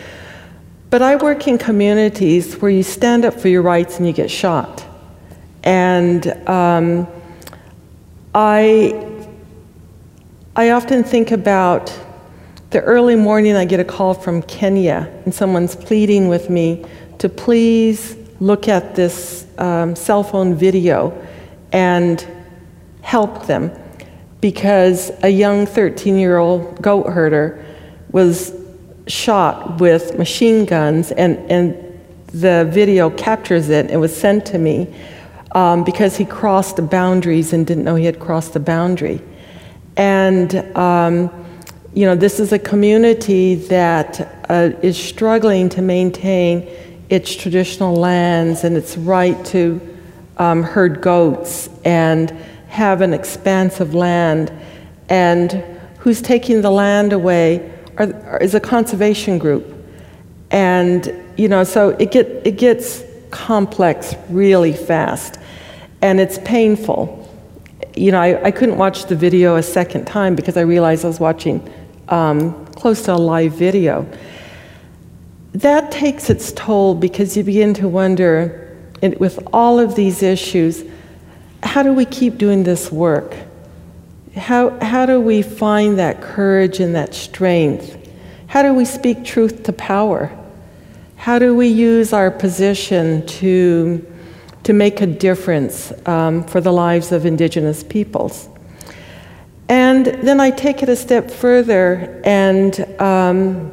[0.90, 4.30] But I work in communities where you stand up for your rights and you get
[4.30, 4.86] shot.
[5.64, 7.08] And um,
[8.36, 9.13] I,
[10.56, 12.00] I often think about
[12.70, 16.86] the early morning, I get a call from Kenya, and someone's pleading with me
[17.18, 21.12] to please look at this um, cell phone video
[21.72, 22.24] and
[23.02, 23.72] help them
[24.42, 27.66] because a young 13 year old goat herder
[28.12, 28.54] was
[29.08, 31.76] shot with machine guns, and, and
[32.28, 33.90] the video captures it.
[33.90, 34.94] It was sent to me
[35.54, 39.20] um, because he crossed the boundaries and didn't know he had crossed the boundary.
[39.98, 41.30] And um,
[41.94, 46.68] you know, this is a community that uh, is struggling to maintain
[47.10, 49.80] its traditional lands and its right to
[50.38, 52.32] um, herd goats and
[52.68, 54.52] have an expanse of land.
[55.10, 55.64] And
[56.00, 59.72] who's taking the land away are, are, is a conservation group.
[60.50, 65.38] And, you know, so it, get, it gets complex really fast.
[66.02, 67.23] And it's painful.
[67.96, 71.08] You know, I, I couldn't watch the video a second time because I realized I
[71.08, 71.68] was watching
[72.10, 74.08] um, close to a live video.
[75.54, 78.78] That takes its toll because you begin to wonder,
[79.20, 80.84] with all of these issues,
[81.62, 83.36] how do we keep doing this work?
[84.36, 87.98] How, how do we find that courage and that strength?
[88.48, 90.32] How do we speak truth to power?
[91.16, 94.06] How do we use our position to,
[94.64, 98.50] to make a difference um, for the lives of Indigenous peoples?
[99.70, 103.72] And then I take it a step further, and um,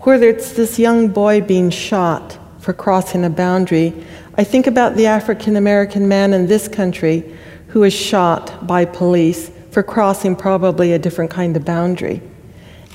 [0.00, 3.94] whether it's this young boy being shot for crossing a boundary,
[4.36, 7.36] I think about the African American man in this country
[7.68, 12.22] who was shot by police for crossing probably a different kind of boundary.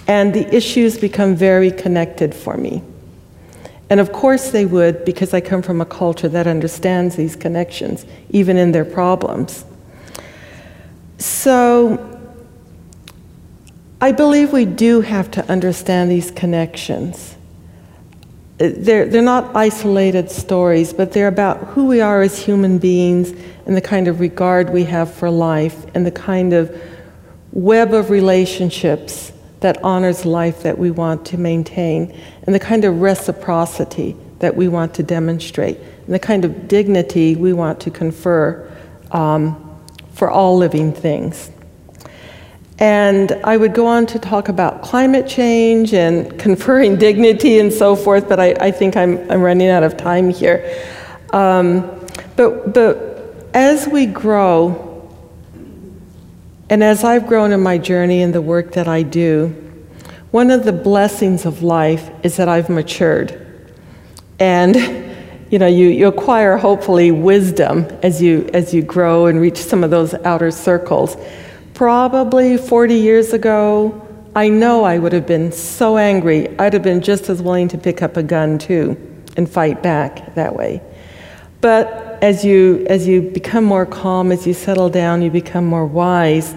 [0.07, 2.83] And the issues become very connected for me.
[3.89, 8.05] And of course they would, because I come from a culture that understands these connections,
[8.29, 9.65] even in their problems.
[11.17, 12.19] So
[14.01, 17.35] I believe we do have to understand these connections.
[18.57, 23.31] They're, they're not isolated stories, but they're about who we are as human beings
[23.65, 26.81] and the kind of regard we have for life and the kind of
[27.51, 29.31] web of relationships
[29.61, 34.67] that honors life that we want to maintain and the kind of reciprocity that we
[34.67, 38.69] want to demonstrate and the kind of dignity we want to confer
[39.11, 39.79] um,
[40.13, 41.49] for all living things.
[42.79, 47.95] And I would go on to talk about climate change and conferring dignity and so
[47.95, 50.85] forth, but I, I think I'm, I'm running out of time here.
[51.31, 51.81] Um,
[52.35, 54.89] but, but as we grow,
[56.69, 59.55] and as I've grown in my journey and the work that I do,
[60.33, 63.39] one of the blessings of life is that I've matured.
[64.39, 64.75] And
[65.51, 69.83] you know, you, you acquire hopefully wisdom as you as you grow and reach some
[69.83, 71.15] of those outer circles.
[71.75, 77.01] Probably 40 years ago, I know I would have been so angry, I'd have been
[77.01, 78.97] just as willing to pick up a gun too
[79.37, 80.81] and fight back that way.
[81.61, 85.85] But as you, as you become more calm, as you settle down, you become more
[85.85, 86.55] wise,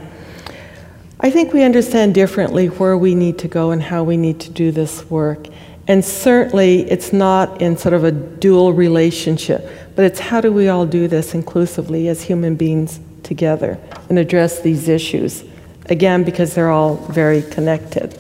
[1.27, 4.51] I think we understand differently where we need to go and how we need to
[4.51, 5.49] do this work.
[5.89, 10.69] And certainly, it's not in sort of a dual relationship, but it's how do we
[10.69, 13.77] all do this inclusively as human beings together
[14.09, 15.43] and address these issues.
[15.87, 18.17] Again, because they're all very connected.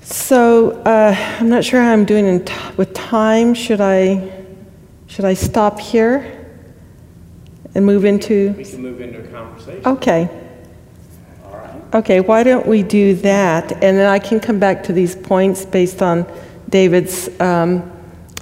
[0.00, 3.52] So uh, I'm not sure how I'm doing t- with time.
[3.52, 4.42] Should I
[5.06, 6.46] should I stop here
[7.74, 8.54] and move into?
[8.56, 9.86] We can move into a conversation.
[9.86, 10.44] Okay.
[11.94, 12.20] Okay.
[12.20, 16.02] Why don't we do that, and then I can come back to these points based
[16.02, 16.26] on
[16.68, 17.90] David's um,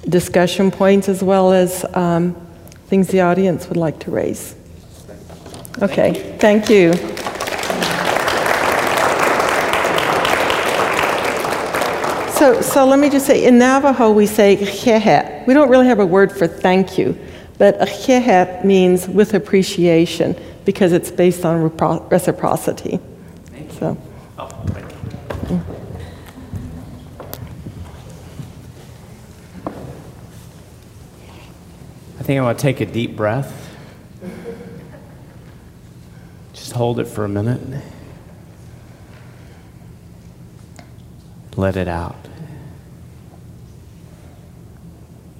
[0.09, 2.35] discussion points as well as um,
[2.87, 4.55] things the audience would like to raise.
[5.81, 6.93] Okay, thank you.
[12.37, 14.55] So, so let me just say, in Navajo we say
[15.47, 17.17] We don't really have a word for thank you,
[17.57, 17.81] but
[18.65, 20.35] means with appreciation
[20.65, 21.61] because it's based on
[22.09, 22.99] reciprocity.
[32.19, 33.61] I think I want to take a deep breath.
[36.53, 37.83] Just hold it for a minute.
[41.55, 42.15] Let it out.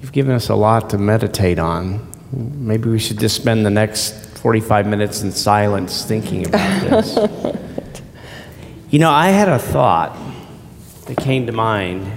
[0.00, 2.08] You've given us a lot to meditate on.
[2.32, 7.66] Maybe we should just spend the next 45 minutes in silence thinking about this.
[8.88, 10.16] you know, I had a thought
[11.06, 12.10] that came to mind,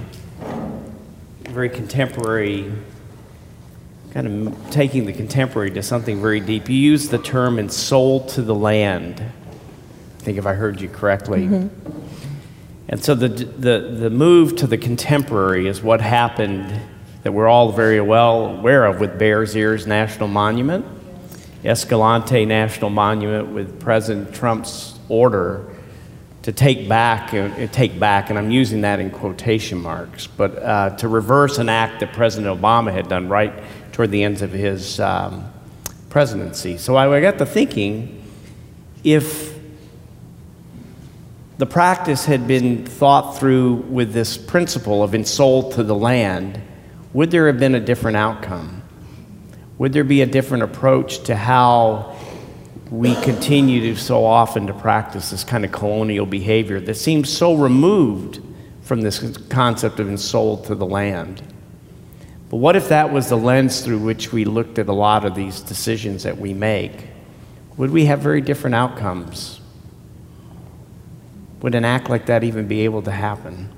[1.42, 2.72] very contemporary
[4.12, 6.68] kind of taking the contemporary to something very deep.
[6.68, 9.20] You use the term ensouled to the land.
[9.20, 11.46] I think if I heard you correctly.
[11.46, 12.00] Mm-hmm.
[12.88, 16.80] And so the, the, the move to the contemporary is what happened
[17.22, 20.84] that we're all very well aware of with Bears Ears National Monument,
[21.64, 25.66] Escalante National Monument with President Trump's order
[26.42, 30.90] to take back, uh, take back, and I'm using that in quotation marks, but uh,
[30.96, 33.52] to reverse an act that President Obama had done right
[33.92, 35.50] toward the end of his um,
[36.08, 36.78] presidency.
[36.78, 38.22] So I, got to thinking
[39.04, 39.58] if
[41.58, 46.58] the practice had been thought through with this principle of ensouled to the land,
[47.12, 48.82] would there have been a different outcome?
[49.76, 52.16] Would there be a different approach to how
[52.90, 57.54] we continue to so often to practice this kind of colonial behavior that seems so
[57.54, 58.42] removed
[58.82, 61.42] from this concept of ensouled to the land?
[62.48, 65.36] But what if that was the lens through which we looked at a lot of
[65.36, 67.06] these decisions that we make?
[67.76, 69.60] Would we have very different outcomes?
[71.62, 73.68] Would an act like that even be able to happen?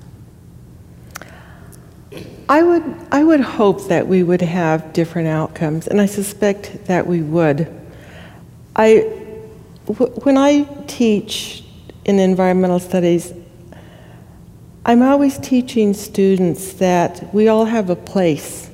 [2.49, 7.05] I would, I would hope that we would have different outcomes, and I suspect that
[7.05, 7.82] we would.
[8.75, 9.01] I,
[9.85, 11.63] when I teach
[12.05, 13.33] in environmental studies,
[14.85, 18.69] I'm always teaching students that we all have a place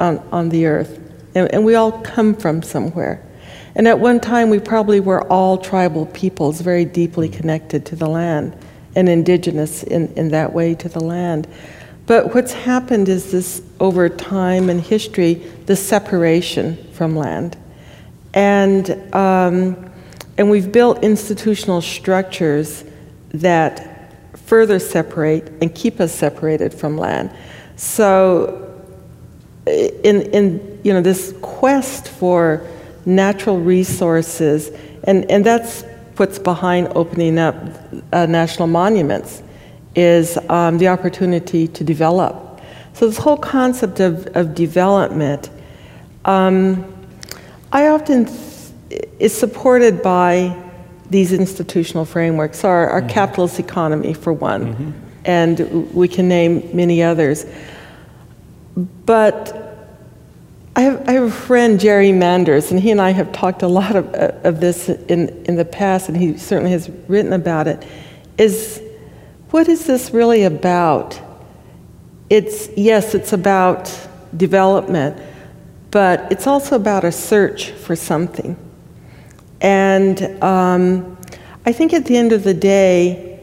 [0.00, 1.00] on, on the earth,
[1.34, 3.24] and, and we all come from somewhere.
[3.76, 8.08] And at one time, we probably were all tribal peoples, very deeply connected to the
[8.08, 8.56] land
[8.94, 11.48] and indigenous in, in that way to the land.
[12.06, 15.34] But what's happened is this over time and history,
[15.66, 17.56] the separation from land.
[18.34, 19.90] And, um,
[20.36, 22.84] and we've built institutional structures
[23.30, 23.94] that
[24.36, 27.30] further separate and keep us separated from land.
[27.76, 28.60] So,
[29.66, 32.68] in, in you know, this quest for
[33.06, 34.70] natural resources,
[35.04, 35.84] and, and that's
[36.16, 37.56] what's behind opening up
[38.12, 39.42] uh, national monuments,
[39.94, 42.60] is um, the opportunity to develop.
[42.92, 45.50] So, this whole concept of, of development,
[46.24, 46.93] um,
[47.74, 48.28] I often
[49.18, 50.56] is supported by
[51.10, 53.10] these institutional frameworks, our, our mm-hmm.
[53.10, 54.90] capitalist economy, for one, mm-hmm.
[55.24, 57.44] and we can name many others.
[58.76, 59.60] But
[60.76, 63.68] I have, I have, a friend, Jerry Manders, and he and I have talked a
[63.68, 67.84] lot of, of this in, in the past, and he certainly has written about it.
[68.38, 68.80] Is
[69.50, 71.20] what is this really about?
[72.30, 73.92] It's, yes, it's about
[74.36, 75.20] development,
[75.94, 78.56] but it's also about a search for something.
[79.60, 81.16] And um,
[81.64, 83.38] I think at the end of the day,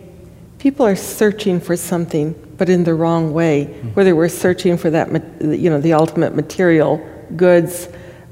[0.60, 3.68] people are searching for something, but in the wrong way.
[3.68, 3.88] Mm-hmm.
[3.92, 5.08] Whether we're searching for that,
[5.42, 7.00] you know, the ultimate material
[7.38, 7.88] goods,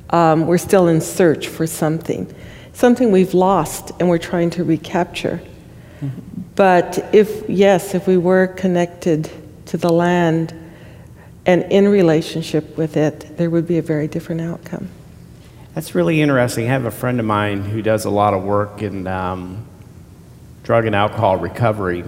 [0.09, 2.27] um, we're still in search for something,
[2.73, 5.39] something we've lost, and we're trying to recapture.
[6.01, 6.41] Mm-hmm.
[6.55, 9.31] But if yes, if we were connected
[9.67, 10.53] to the land
[11.49, 14.87] and in relationship with it, there would be a very different outcome.
[15.73, 16.65] That's really interesting.
[16.65, 19.65] I have a friend of mine who does a lot of work in um,
[20.61, 22.03] drug and alcohol recovery.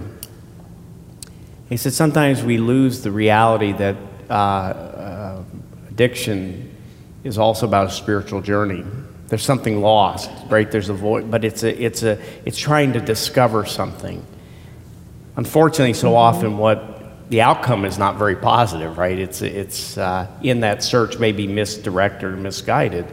[1.68, 3.96] He said sometimes we lose the reality that
[4.30, 5.42] uh, uh,
[5.90, 6.72] addiction
[7.24, 8.84] is also about a spiritual journey.
[9.26, 10.70] There's something lost, right?
[10.70, 14.24] There's a void, but it's a, it's a, it's trying to discover something.
[15.34, 16.91] Unfortunately, so often what
[17.32, 19.18] the outcome is not very positive, right?
[19.18, 23.06] It's, it's uh, in that search, maybe misdirected or misguided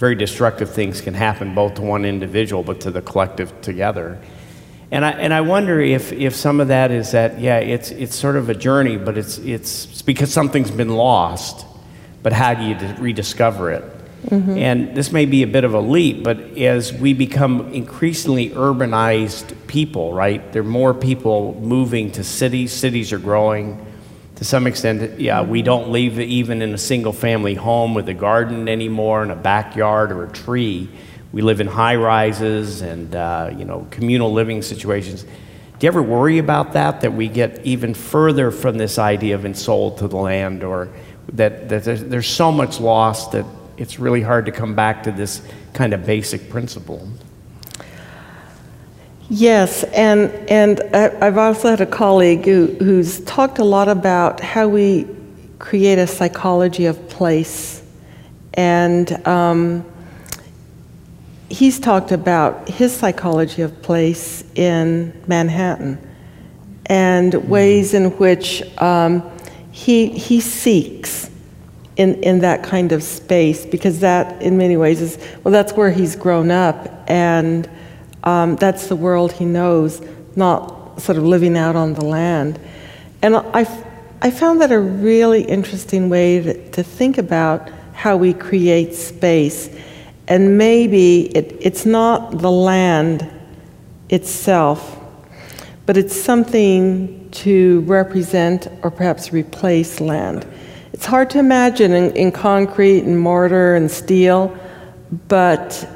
[0.00, 4.18] very destructive things can happen both to one individual but to the collective together.
[4.90, 8.16] And I, and I wonder if, if some of that is that, yeah, it's, it's
[8.16, 11.66] sort of a journey, but it's, it's because something's been lost,
[12.22, 13.84] but how do you rediscover it?
[14.26, 14.58] Mm-hmm.
[14.58, 19.54] And this may be a bit of a leap, but as we become increasingly urbanized
[19.66, 23.86] people, right, there are more people moving to cities, cities are growing
[24.40, 28.14] to some extent, yeah, we don't live even in a single family home with a
[28.14, 30.88] garden anymore and a backyard or a tree.
[31.30, 35.24] We live in high rises and uh, you know communal living situations.
[35.24, 35.28] Do
[35.80, 37.02] you ever worry about that?
[37.02, 40.88] That we get even further from this idea of ensouled to the land, or
[41.34, 43.44] that, that there's, there's so much loss that
[43.80, 45.40] it's really hard to come back to this
[45.72, 47.08] kind of basic principle.
[49.30, 54.68] Yes, and, and I've also had a colleague who, who's talked a lot about how
[54.68, 55.06] we
[55.58, 57.82] create a psychology of place.
[58.52, 59.86] And um,
[61.48, 66.06] he's talked about his psychology of place in Manhattan
[66.84, 69.22] and ways in which um,
[69.70, 71.29] he, he seeks
[72.00, 75.90] in, in that kind of space because that, in many ways, is well, that's where
[75.90, 76.88] he's grown up.
[77.10, 77.68] And
[78.24, 80.00] um, that's the world he knows,
[80.34, 82.58] not sort of living out on the land.
[83.20, 83.66] And I,
[84.22, 89.68] I found that a really interesting way to, to think about how we create space.
[90.26, 93.30] And maybe it, it's not the land
[94.08, 94.98] itself,
[95.84, 100.46] but it's something to represent or perhaps replace land.
[101.00, 104.54] It's hard to imagine in, in concrete and mortar and steel,
[105.28, 105.88] but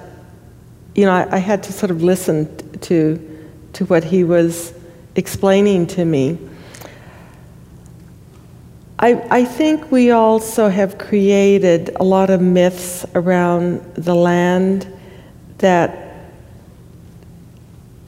[0.94, 4.72] you know, I, I, had to sort of listen to, to what he was
[5.14, 6.38] explaining to me.
[8.98, 14.90] I, I think we also have created a lot of myths around the land
[15.58, 16.30] that,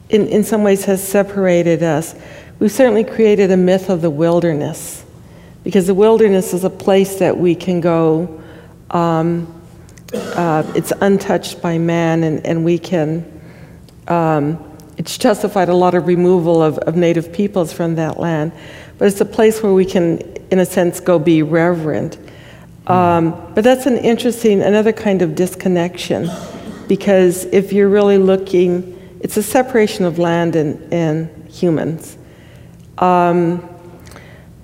[0.09, 2.15] in, in some ways, has separated us.
[2.59, 5.05] We've certainly created a myth of the wilderness,
[5.67, 8.41] because the wilderness is a place that we can go.
[8.93, 9.53] Um,
[10.15, 13.25] uh, it's untouched by man, and, and we can,
[14.07, 14.63] um,
[14.97, 18.53] it's justified a lot of removal of, of native peoples from that land.
[18.97, 20.19] But it's a place where we can,
[20.53, 22.17] in a sense, go be reverent.
[22.87, 26.31] Um, but that's an interesting, another kind of disconnection,
[26.87, 32.17] because if you're really looking, it's a separation of land and, and humans.
[32.99, 33.69] Um,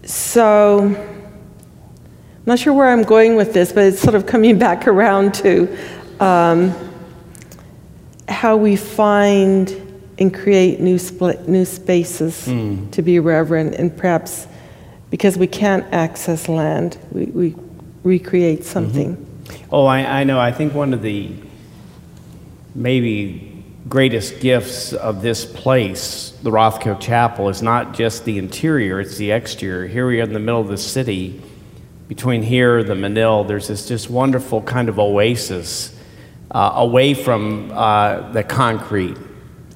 [0.04, 4.86] so, I'm not sure where I'm going with this, but it's sort of coming back
[4.86, 5.76] around to
[6.20, 6.74] um,
[8.28, 9.70] how we find
[10.18, 12.90] and create new, split, new spaces mm.
[12.92, 14.46] to be reverent, and perhaps
[15.10, 17.54] because we can't access land, we, we
[18.02, 19.16] recreate something.
[19.16, 19.74] Mm-hmm.
[19.74, 20.40] Oh, I, I know.
[20.40, 21.32] I think one of the
[22.74, 23.51] maybe
[23.88, 29.30] greatest gifts of this place the Rothko Chapel is not just the interior, it's the
[29.30, 29.86] exterior.
[29.86, 31.40] Here we are in the middle of the city.
[32.08, 35.96] Between here, the Menil, there's this just wonderful kind of oasis
[36.50, 39.16] uh, away from uh, the concrete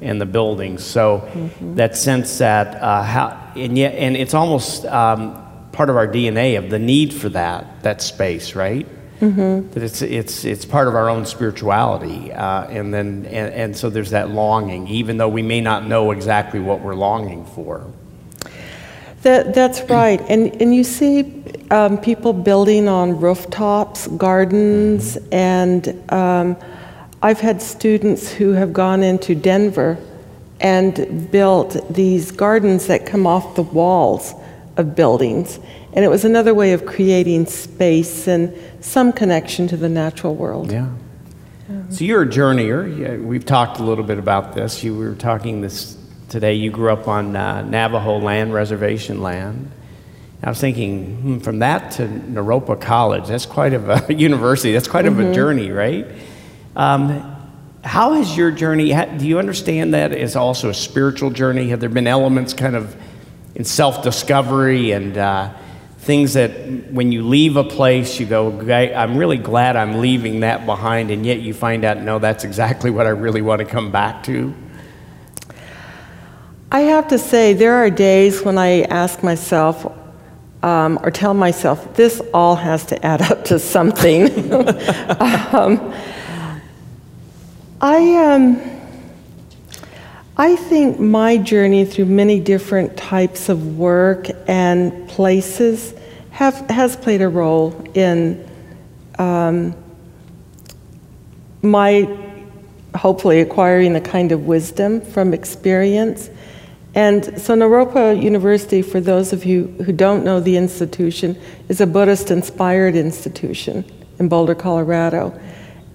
[0.00, 0.84] and the buildings.
[0.84, 1.76] So mm-hmm.
[1.76, 6.58] that sense that, uh, how, and yet, and it's almost um, part of our DNA
[6.58, 8.86] of the need for that, that space, right?
[9.20, 9.70] Mm-hmm.
[9.70, 12.32] That it's, it's, it's part of our own spirituality.
[12.32, 16.10] Uh, and then, and, and so there's that longing, even though we may not know
[16.10, 17.86] exactly what we're longing for.
[19.22, 20.20] That, that's right.
[20.28, 25.34] And, and you see um, people building on rooftops, gardens, mm-hmm.
[25.34, 26.56] and um,
[27.22, 29.98] I've had students who have gone into Denver
[30.60, 34.34] and built these gardens that come off the walls
[34.76, 35.58] of buildings.
[35.96, 40.70] And it was another way of creating space and some connection to the natural world.
[40.70, 40.90] Yeah.
[41.88, 43.24] So you're a journeyer.
[43.24, 44.84] We've talked a little bit about this.
[44.84, 45.96] You were talking this
[46.28, 46.54] today.
[46.54, 49.70] You grew up on uh, Navajo land, reservation land.
[50.42, 54.72] I was thinking, hmm, from that to Naropa College, that's quite of a university.
[54.72, 55.14] That's quite mm-hmm.
[55.14, 55.34] of a mm-hmm.
[55.34, 56.06] journey, right?
[56.76, 57.34] Um,
[57.82, 61.68] how has your journey, do you understand that as also a spiritual journey?
[61.68, 62.94] Have there been elements kind of
[63.54, 65.54] in self discovery and uh,
[66.06, 66.50] things that
[66.92, 71.26] when you leave a place, you go, I'm really glad I'm leaving that behind, and
[71.26, 74.54] yet you find out, no, that's exactly what I really want to come back to?
[76.70, 79.92] I have to say, there are days when I ask myself,
[80.62, 84.52] um, or tell myself, this all has to add up to something.
[85.52, 85.92] um,
[87.80, 88.75] I, um,
[90.38, 95.94] I think my journey through many different types of work and places
[96.32, 98.46] have, has played a role in
[99.18, 99.74] um,
[101.62, 102.02] my
[102.94, 106.28] hopefully acquiring a kind of wisdom from experience.
[106.94, 111.38] And so, Naropa University, for those of you who don't know the institution,
[111.70, 113.84] is a Buddhist inspired institution
[114.18, 115.38] in Boulder, Colorado.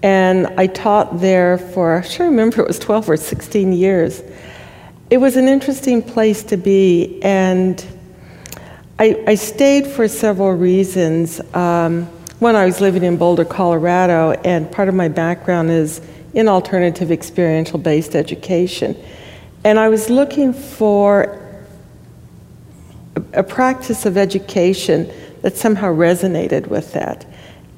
[0.02, 4.22] And I taught there for, I sure remember it was 12 or 16 years.
[5.10, 7.84] It was an interesting place to be, and
[8.98, 11.40] I, I stayed for several reasons.
[11.54, 12.06] Um,
[12.40, 16.00] one, I was living in Boulder, Colorado, and part of my background is
[16.34, 18.96] in alternative experiential based education.
[19.64, 21.38] And I was looking for
[23.14, 27.26] a, a practice of education that somehow resonated with that.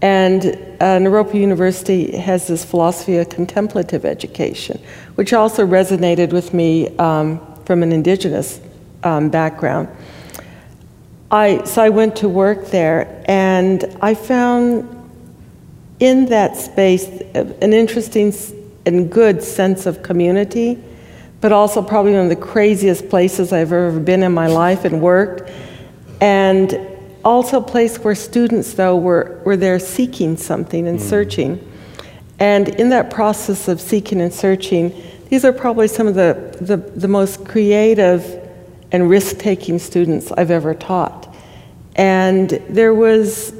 [0.05, 4.78] And uh, Naropa University has this philosophy of contemplative education,
[5.14, 8.61] which also resonated with me um, from an indigenous
[9.02, 9.88] um, background.
[11.30, 14.90] I, so I went to work there, and I found
[16.00, 18.34] in that space an interesting
[18.84, 20.84] and good sense of community,
[21.40, 25.00] but also probably one of the craziest places I've ever been in my life and
[25.00, 25.50] worked.
[26.20, 26.93] And
[27.25, 31.03] also a place where students, though, were, were there seeking something and mm.
[31.03, 31.72] searching.
[32.39, 34.93] And in that process of seeking and searching,
[35.31, 38.41] these are probably some of the, the, the most creative
[38.93, 41.35] and risk taking students I've ever taught.
[41.97, 43.55] And there was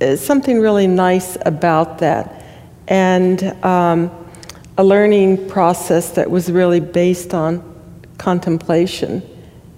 [0.00, 2.44] uh, something really nice about that,
[2.88, 4.10] and um,
[4.78, 7.62] a learning process that was really based on
[8.18, 9.22] contemplation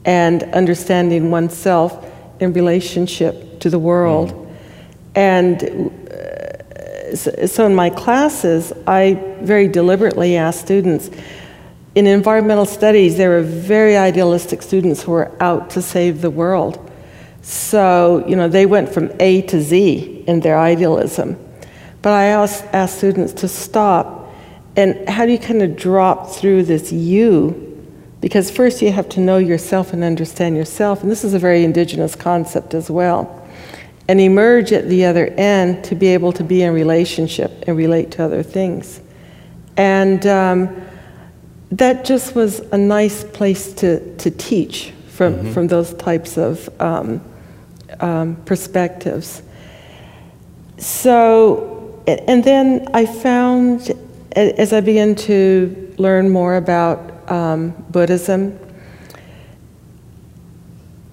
[0.05, 2.12] and understanding oneself
[2.43, 4.31] in relationship to the world.
[4.31, 4.49] Mm.
[5.15, 5.63] And
[6.11, 11.11] uh, so in my classes, I very deliberately ask students,
[11.95, 16.91] in environmental studies, there are very idealistic students who are out to save the world.
[17.43, 21.37] So, you know, they went from A to Z in their idealism.
[22.01, 24.23] But I ask, ask students to stop
[24.77, 27.72] and how do you kind of drop through this you
[28.23, 31.65] because first you have to know yourself and understand yourself, and this is a very
[31.65, 33.47] indigenous concept as well,
[34.09, 38.13] and emerge at the other end to be able to be in relationship and relate
[38.13, 39.01] to other things.
[39.77, 40.83] And um,
[41.73, 45.53] that just was a nice place to, to teach from, mm-hmm.
[45.53, 47.21] from those types of um,
[47.99, 49.43] um, perspectives.
[50.79, 53.91] So, and then I found,
[54.37, 58.59] as I began to learn more about um, Buddhism,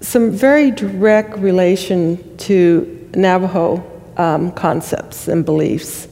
[0.02, 3.84] some very direct relation to Navajo
[4.18, 6.08] um, concepts and beliefs.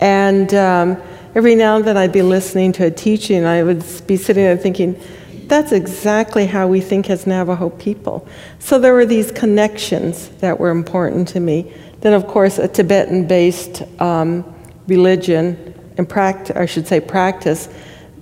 [0.00, 1.02] And um,
[1.34, 4.44] every now and then I'd be listening to a teaching, and I would be sitting
[4.44, 5.00] there thinking,
[5.46, 8.26] that's exactly how we think as Navajo people.
[8.58, 11.72] So there were these connections that were important to me.
[12.00, 14.44] Then, of course, a Tibetan based um,
[14.86, 17.68] religion and practice, I should say practice,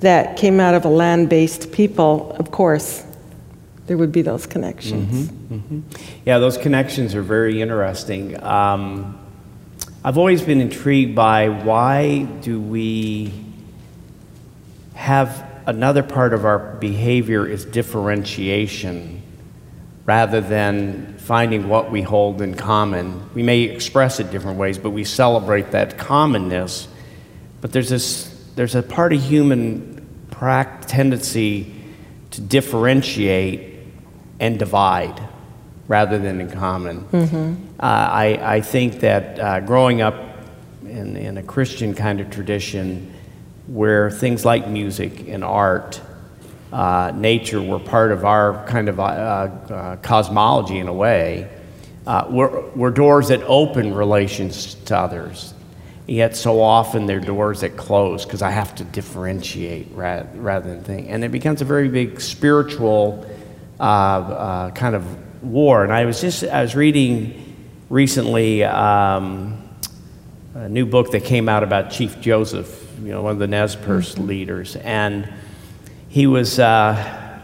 [0.03, 3.05] that came out of a land based people, of course,
[3.87, 5.29] there would be those connections.
[5.29, 5.81] Mm-hmm, mm-hmm.
[6.25, 8.41] Yeah, those connections are very interesting.
[8.43, 9.19] Um,
[10.05, 13.33] I've always been intrigued by why do we
[14.95, 19.23] have another part of our behavior is differentiation
[20.05, 23.33] rather than finding what we hold in common.
[23.35, 26.89] We may express it different ways, but we celebrate that commonness.
[27.61, 29.92] But there's this there's a part of human
[30.87, 31.73] tendency
[32.33, 33.79] to differentiate
[34.41, 35.21] and divide
[35.89, 37.05] rather than in common.
[37.05, 37.55] Mm-hmm.
[37.79, 40.15] Uh, I, I think that uh, growing up
[40.83, 43.13] in, in a Christian kind of tradition
[43.67, 46.01] where things like music and art,
[46.73, 51.49] uh, nature were part of our kind of uh, uh, cosmology in a way,
[52.07, 55.55] uh, were, were doors that open relations to others.
[56.07, 60.83] Yet so often they're doors that close because I have to differentiate rather, rather than
[60.83, 61.07] think.
[61.09, 63.25] And it becomes a very big spiritual
[63.79, 65.85] kind of war.
[65.85, 67.55] And I was just I was reading
[67.89, 69.63] recently um,
[70.55, 73.77] a new book that came out about Chief Joseph, you know, one of the Nez
[73.77, 74.27] Perce mm-hmm.
[74.27, 75.33] leaders, and
[76.09, 77.41] he was uh,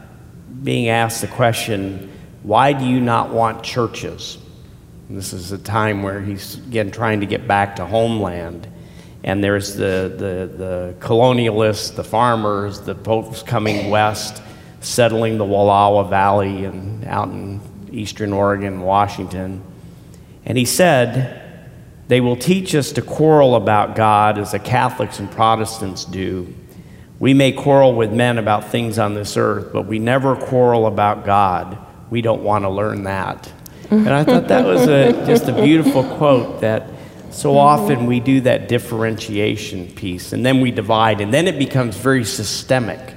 [0.62, 2.11] being asked the question,
[2.42, 4.38] "Why do you not want churches?"
[5.11, 8.68] This is a time where he's again trying to get back to homeland.
[9.24, 14.42] And there's the, the, the colonialists, the farmers, the folks coming west,
[14.80, 19.62] settling the Wallowa Valley and out in Eastern Oregon, Washington.
[20.44, 21.61] And he said,
[22.09, 26.54] They will teach us to quarrel about God as the Catholics and Protestants do.
[27.18, 31.24] We may quarrel with men about things on this earth, but we never quarrel about
[31.24, 31.78] God.
[32.11, 33.52] We don't want to learn that.
[33.91, 36.89] And I thought that was a, just a beautiful quote that
[37.30, 41.97] so often we do that differentiation piece and then we divide and then it becomes
[41.97, 43.14] very systemic,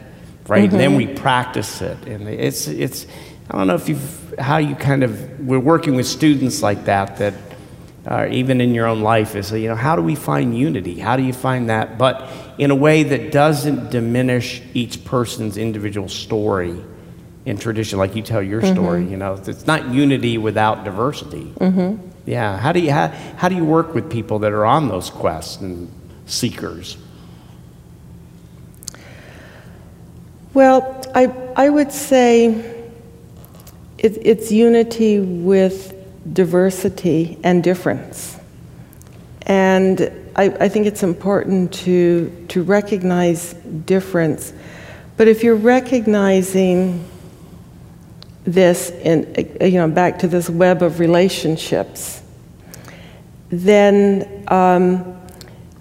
[0.48, 0.64] right?
[0.64, 0.72] Mm-hmm.
[0.72, 1.98] And then we practice it.
[2.06, 3.08] And it's, it's,
[3.50, 7.18] I don't know if you've, how you kind of, we're working with students like that,
[7.18, 7.34] that
[8.06, 11.00] uh, even in your own life, is, you know, how do we find unity?
[11.00, 11.98] How do you find that?
[11.98, 16.82] But in a way that doesn't diminish each person's individual story
[17.46, 18.74] in tradition, like you tell your mm-hmm.
[18.74, 21.54] story, you know, it's not unity without diversity.
[21.58, 22.10] Mm-hmm.
[22.26, 22.58] Yeah.
[22.58, 25.60] How do you, how, how do you work with people that are on those quests
[25.60, 25.92] and
[26.28, 26.98] seekers?
[30.54, 32.48] Well, I, I would say
[33.98, 35.96] it, it's unity with
[36.32, 38.38] diversity and difference.
[39.44, 44.54] And I, I, think it's important to, to recognize difference.
[45.18, 47.04] But if you're recognizing
[48.44, 52.22] this in, you know, back to this web of relationships,
[53.50, 55.20] then um,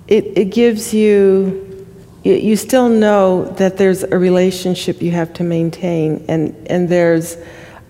[0.07, 1.87] it, it gives you,
[2.25, 7.37] you still know that there's a relationship you have to maintain, and, and there's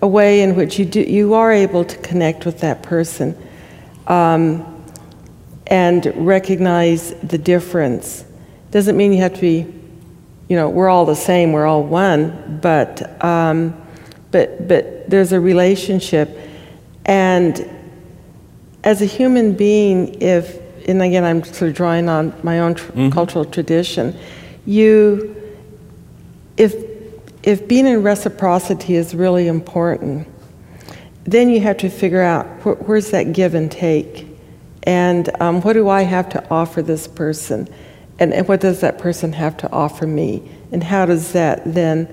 [0.01, 3.37] a way in which you, do, you are able to connect with that person
[4.07, 4.83] um,
[5.67, 8.23] and recognize the difference.
[8.71, 9.73] Doesn't mean you have to be,
[10.47, 13.80] you know, we're all the same, we're all one, but, um,
[14.31, 16.29] but, but there's a relationship.
[17.05, 17.69] And
[18.83, 22.91] as a human being, if, and again, I'm sort of drawing on my own tr-
[22.91, 23.09] mm-hmm.
[23.09, 24.17] cultural tradition,
[24.65, 25.35] you,
[26.57, 26.73] if
[27.43, 30.27] if being in reciprocity is really important,
[31.23, 34.27] then you have to figure out wh- where's that give and take,
[34.83, 37.67] and um, what do I have to offer this person,
[38.19, 42.07] and, and what does that person have to offer me, and how does that then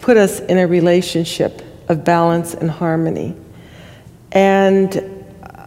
[0.00, 3.36] put us in a relationship of balance and harmony,
[4.32, 5.02] and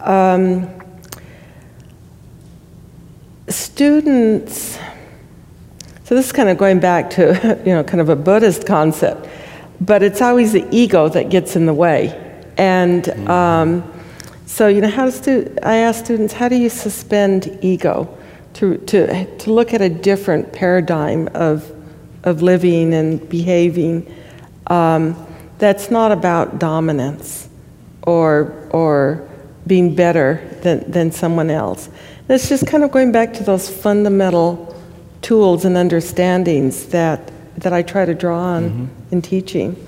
[0.04, 0.68] um,
[3.48, 4.78] students
[6.04, 9.26] so this is kind of going back to, you know, kind of a Buddhist concept,
[9.80, 12.42] but it's always the ego that gets in the way.
[12.58, 13.30] And mm-hmm.
[13.30, 13.92] um,
[14.44, 18.14] so, you know, how do I ask students, how do you suspend ego
[18.54, 21.72] to, to, to look at a different paradigm of,
[22.22, 24.06] of living and behaving
[24.66, 25.16] um,
[25.58, 27.48] that's not about dominance
[28.02, 29.28] or, or
[29.66, 31.88] being better than, than someone else?
[32.28, 34.74] it's just kind of going back to those fundamental
[35.20, 38.86] tools and understandings that, that I try to draw on mm-hmm.
[39.10, 39.86] in teaching.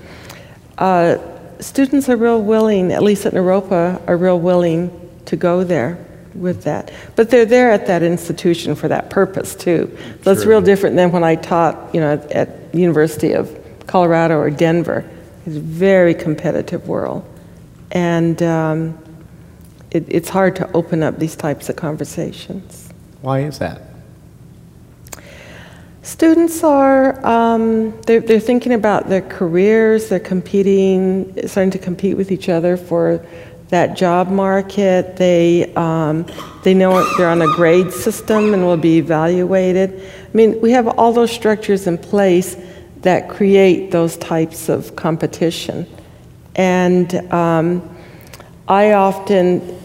[0.77, 1.17] Uh,
[1.59, 4.91] students are real willing, at least at Naropa, are real willing
[5.25, 6.03] to go there
[6.33, 6.91] with that.
[7.15, 9.97] But they're there at that institution for that purpose too.
[10.21, 13.49] So it's real different than when I taught, you know, at, at University of
[13.87, 15.09] Colorado or Denver.
[15.45, 17.23] It's a very competitive world,
[17.91, 18.97] and um,
[19.91, 22.89] it, it's hard to open up these types of conversations.
[23.21, 23.81] Why is that?
[26.03, 30.09] Students are um, they're, they're thinking about their careers.
[30.09, 33.25] They're competing, starting to compete with each other for
[33.69, 35.17] that job market.
[35.17, 36.25] They um,
[36.63, 40.01] they know they're on a grade system and will be evaluated.
[40.01, 42.55] I mean, we have all those structures in place
[43.01, 45.87] that create those types of competition,
[46.55, 47.97] and um,
[48.67, 49.77] I often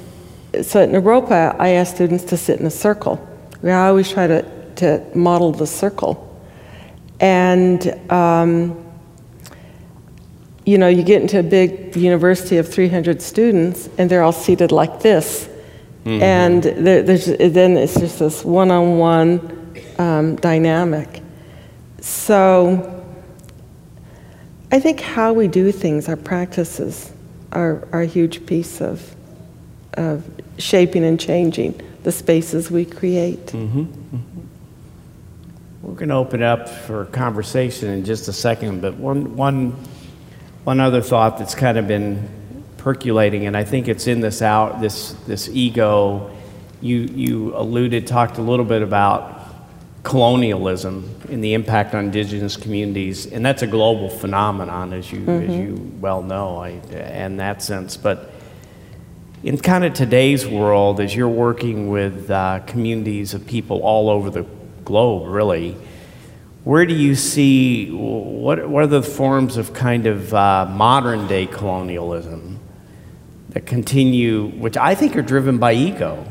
[0.62, 3.26] so at Naropa I ask students to sit in a circle.
[3.64, 4.42] I always try to
[4.76, 6.28] to model the circle.
[7.20, 8.84] And, um,
[10.64, 14.72] you know, you get into a big university of 300 students, and they're all seated
[14.72, 15.48] like this.
[16.04, 16.22] Mm-hmm.
[16.22, 21.22] And there, then it's just this one on one dynamic.
[22.00, 23.01] So
[24.72, 27.12] I think how we do things, our practices,
[27.52, 29.14] are, are a huge piece of,
[29.94, 30.24] of
[30.58, 33.46] shaping and changing the spaces we create.
[33.48, 33.80] Mm-hmm.
[33.80, 34.40] Mm-hmm.
[35.82, 39.72] We're going to open up for conversation in just a second, but one, one,
[40.64, 42.30] one other thought that's kind of been
[42.78, 46.30] percolating, and I think it's in this out this this ego.
[46.80, 49.41] You you alluded, talked a little bit about
[50.02, 55.50] colonialism and the impact on indigenous communities, and that's a global phenomenon, as you mm-hmm.
[55.50, 57.96] as you well know, I, in that sense.
[57.96, 58.32] But
[59.42, 64.30] in kind of today's world, as you're working with uh, communities of people all over
[64.30, 64.46] the
[64.84, 65.76] globe, really.
[66.64, 71.46] Where do you see what, what are the forms of kind of uh, modern day
[71.46, 72.60] colonialism
[73.48, 76.24] that continue, which I think are driven by ego,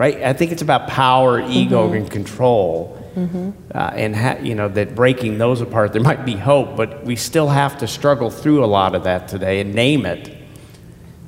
[0.00, 0.22] right?
[0.22, 1.96] I think it's about power, ego, mm-hmm.
[1.96, 2.96] and control.
[3.14, 3.50] Mm-hmm.
[3.74, 7.16] Uh, and ha- you know that breaking those apart, there might be hope, but we
[7.16, 10.28] still have to struggle through a lot of that today and name it.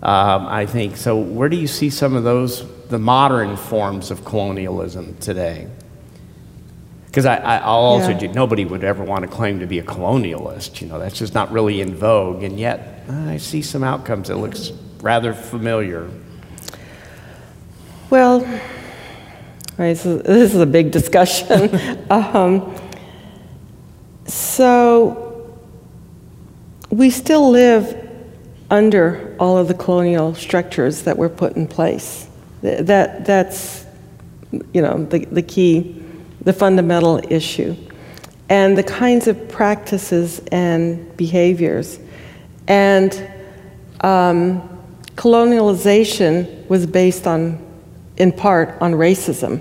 [0.03, 1.19] Um, I think so.
[1.19, 5.69] Where do you see some of those, the modern forms of colonialism today?
[7.07, 8.21] Because I, will also yeah.
[8.21, 10.81] do, nobody would ever want to claim to be a colonialist.
[10.81, 12.43] You know, that's just not really in vogue.
[12.43, 16.09] And yet, I see some outcomes that looks rather familiar.
[18.13, 18.41] Well,
[19.79, 22.07] right, so this is a big discussion.
[22.11, 22.79] um,
[24.27, 25.59] so,
[26.91, 28.07] we still live
[28.71, 32.29] under all of the colonial structures that were put in place.
[32.61, 33.87] That, that's,
[34.75, 36.05] you know, the, the key
[36.43, 37.75] the fundamental issue,
[38.51, 41.99] and the kinds of practices and behaviors.
[42.69, 43.11] And
[44.03, 44.69] um,
[45.17, 47.62] colonialization was based on,
[48.17, 49.61] in part, on racism.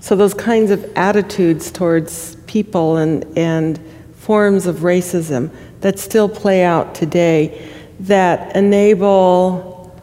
[0.00, 3.80] So those kinds of attitudes towards people and, and
[4.16, 5.50] forms of racism
[5.80, 7.70] that still play out today
[8.00, 9.94] that enable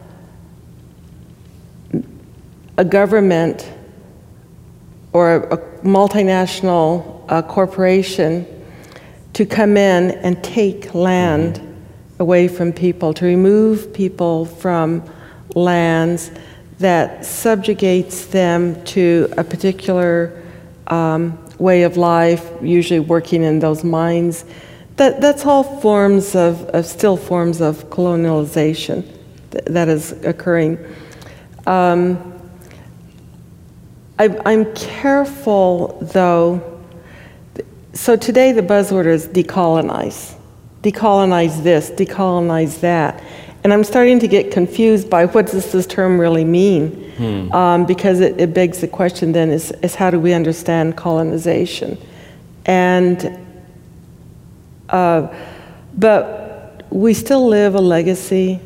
[2.78, 3.72] a government
[5.14, 8.46] or a multinational uh, corporation
[9.34, 12.22] to come in and take land mm-hmm.
[12.22, 15.04] away from people, to remove people from
[15.56, 16.32] lands
[16.82, 20.44] that subjugates them to a particular
[20.88, 24.46] um, way of life, usually working in those mines.
[24.98, 29.04] That, that's all forms of, of still forms of colonialization
[29.52, 30.78] th- that is occurring.
[31.66, 32.28] Um,
[34.20, 36.82] I, am careful, though.
[37.94, 40.36] So today the buzzword is decolonize.
[40.84, 43.24] Decolonize this, decolonize that.
[43.64, 47.12] And I'm starting to get confused by what does this term really mean?
[47.18, 47.52] Hmm.
[47.52, 51.98] Um, because it, it, begs the question then is, is how do we understand colonization?
[52.66, 53.38] And,
[54.90, 55.28] uh,
[55.96, 58.60] but we still live a legacy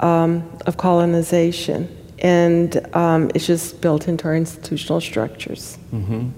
[0.00, 1.88] um, of colonization
[2.18, 5.78] and um, it's just built into our institutional structures.
[5.92, 6.30] Mm-hmm.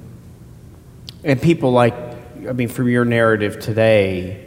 [1.24, 1.94] And people like,
[2.48, 4.45] I mean, from your narrative today,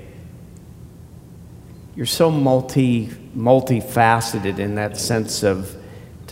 [1.99, 5.75] you're so multi multifaceted in that sense of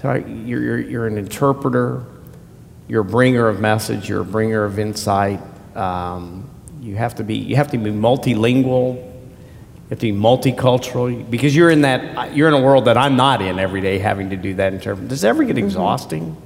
[0.02, 2.06] you're, you're, you're an interpreter,
[2.88, 5.42] you're a bringer of message, you're a bringer of insight.
[5.76, 6.50] Um,
[6.80, 11.54] you have to be you have to be multilingual you have to be multicultural because
[11.54, 14.38] you're in that you're in a world that I'm not in every day having to
[14.38, 15.10] do that interpret.
[15.10, 15.66] Does it ever get mm-hmm.
[15.66, 16.38] exhausting?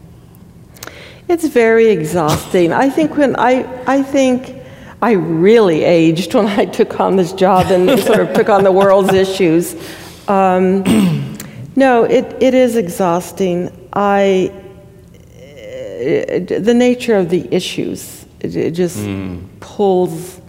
[1.28, 2.74] It's very exhausting.
[2.74, 4.61] I think when I I think
[5.02, 8.72] I really aged when I took on this job and sort of took on the
[8.72, 9.76] world's issues.
[10.28, 10.84] Um,
[11.76, 13.90] no, it, it is exhausting.
[13.94, 14.58] I
[16.02, 19.48] the nature of the issues it, it just mm.
[19.60, 20.42] pulls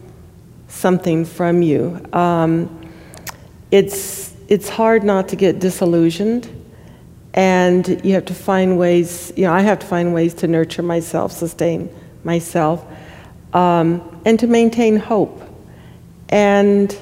[0.69, 2.05] something from you.
[2.13, 2.91] Um,
[3.71, 6.49] it's, it's hard not to get disillusioned.
[7.35, 10.83] And you have to find ways, you know, I have to find ways to nurture
[10.83, 11.89] myself, sustain
[12.25, 12.85] myself.
[13.53, 15.43] Um, and to maintain hope.
[16.29, 16.97] And,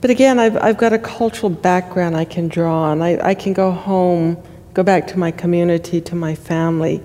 [0.00, 3.02] but again, I've, I've got a cultural background I can draw on.
[3.02, 4.42] I, I can go home,
[4.74, 7.02] go back to my community, to my family.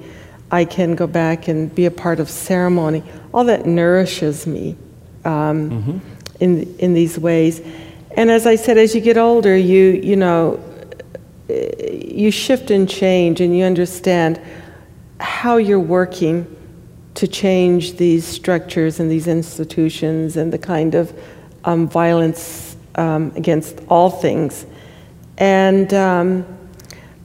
[0.51, 3.03] I can go back and be a part of ceremony.
[3.33, 4.75] All that nourishes me
[5.25, 5.97] um, mm-hmm.
[6.39, 7.61] in, in these ways.
[8.11, 10.63] And as I said, as you get older, you, you know,
[11.49, 14.39] you shift and change and you understand
[15.19, 16.55] how you're working
[17.19, 21.13] to change these structures and these institutions and the kind of
[21.65, 24.65] um, violence um, against all things.
[25.37, 26.45] And, um,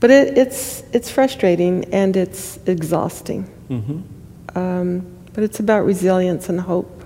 [0.01, 3.49] but it, it's, it's frustrating and it's exhausting.
[3.69, 4.57] Mm-hmm.
[4.57, 7.05] Um, but it's about resilience and hope.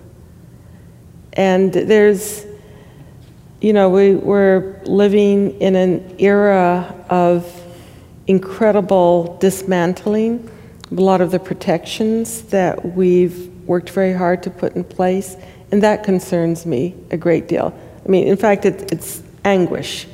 [1.34, 2.44] And there's,
[3.62, 7.46] you know, we, we're living in an era of
[8.26, 10.50] incredible dismantling
[10.92, 15.36] a lot of the protections that we've worked very hard to put in place,
[15.72, 17.78] and that concerns me a great deal.
[18.06, 20.08] I mean, in fact, it, it's anguish.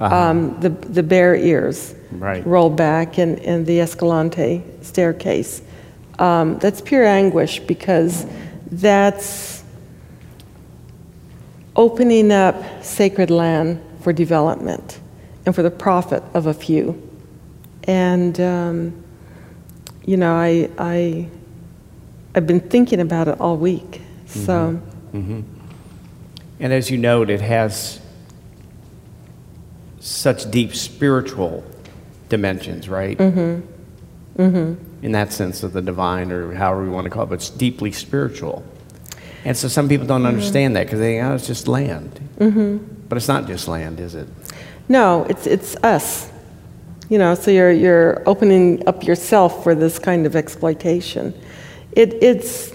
[0.00, 0.14] Uh-huh.
[0.14, 2.44] Um, the, the Bears Ears right.
[2.46, 5.62] roll back and, and the Escalante staircase.
[6.18, 8.26] Um, that's pure anguish because
[8.70, 9.62] that's
[11.76, 15.00] opening up sacred land for development
[15.46, 17.10] and for the profit of a few.
[17.84, 19.04] And um,
[20.04, 21.28] you know, I, I,
[22.34, 24.00] I've been thinking about it all week.
[24.26, 24.80] So.
[25.12, 25.18] Mm-hmm.
[25.18, 25.40] Mm-hmm.
[26.60, 28.00] And as you note, it has
[30.00, 31.64] such deep spiritual
[32.28, 33.18] dimensions, right?
[33.18, 34.42] Mm-hmm.
[34.42, 35.04] Mm-hmm.
[35.04, 37.50] In that sense of the divine, or however we want to call it, but it's
[37.50, 38.64] deeply spiritual.
[39.44, 40.28] And so some people don't mm-hmm.
[40.28, 42.20] understand that because they think, oh, it's just land.
[42.38, 42.78] Mm-hmm.
[43.08, 44.28] But it's not just land, is it?
[44.88, 46.31] No, it's, it's us.
[47.12, 51.38] You know, so you're, you're opening up yourself for this kind of exploitation.
[51.92, 52.74] It, it's,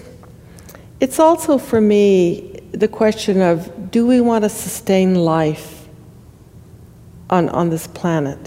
[1.00, 5.88] it's also for me the question of do we want to sustain life
[7.28, 8.38] on, on this planet?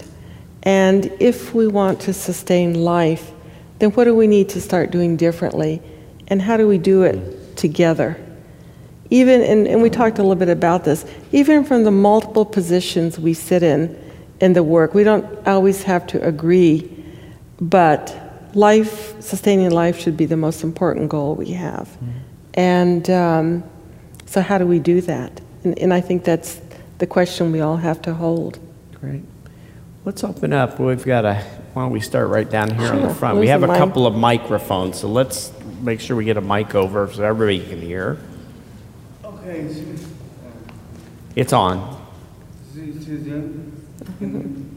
[0.62, 3.30] And if we want to sustain life,
[3.78, 5.82] then what do we need to start doing differently?
[6.28, 8.16] And how do we do it together?
[9.10, 13.18] Even, and, and we talked a little bit about this, even from the multiple positions
[13.18, 14.01] we sit in,
[14.42, 14.92] in the work.
[14.92, 16.90] We don't always have to agree,
[17.60, 18.14] but
[18.54, 21.86] life, sustaining life, should be the most important goal we have.
[21.88, 22.10] Mm-hmm.
[22.54, 23.64] And um,
[24.26, 25.40] so, how do we do that?
[25.64, 26.60] And, and, I think that's
[26.98, 28.58] the question we all have to hold.
[29.00, 29.22] Great.
[30.04, 30.78] Let's open up.
[30.78, 31.34] We've got a.
[31.72, 32.96] Why don't we start right down here sure.
[32.96, 33.38] on the front?
[33.38, 33.78] we have a mic.
[33.78, 37.80] couple of microphones, so let's make sure we get a mic over so everybody can
[37.80, 38.18] hear.
[39.24, 39.68] Okay.
[41.34, 42.02] It's on.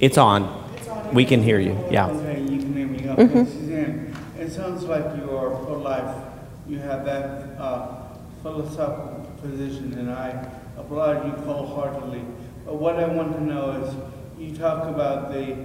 [0.00, 0.42] It's on.
[1.14, 1.78] We can hear you.
[1.90, 2.08] Yeah.
[2.08, 3.08] Okay, you can hear me.
[3.08, 3.44] Okay, mm-hmm.
[3.44, 6.14] Suzanne, it sounds like you are pro life.
[6.68, 8.02] You have that uh,
[8.42, 10.46] philosophical position, and I
[10.76, 12.22] applaud you wholeheartedly.
[12.66, 13.94] But what I want to know is
[14.38, 15.56] you talk about the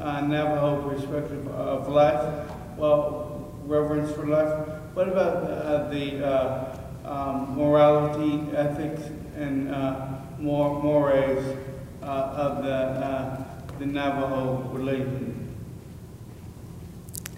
[0.00, 4.68] uh, Navajo perspective of life, well, reverence for life.
[4.94, 9.02] What about uh, the uh, um, morality, ethics,
[9.36, 9.70] and
[10.38, 11.56] more mores
[12.02, 13.44] uh, of the, uh,
[13.78, 15.54] the Navajo religion.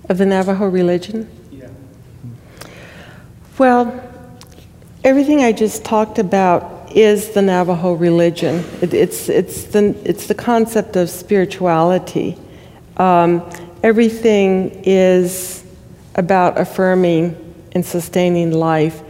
[0.09, 1.31] Of the Navajo religion?
[1.51, 1.69] Yeah.
[3.59, 4.03] Well,
[5.05, 8.65] everything I just talked about is the Navajo religion.
[8.81, 12.39] It, it's, it's, the, it's the concept of spirituality.
[12.97, 13.49] Um,
[13.83, 15.65] everything is
[16.15, 17.37] about affirming
[17.73, 19.03] and sustaining life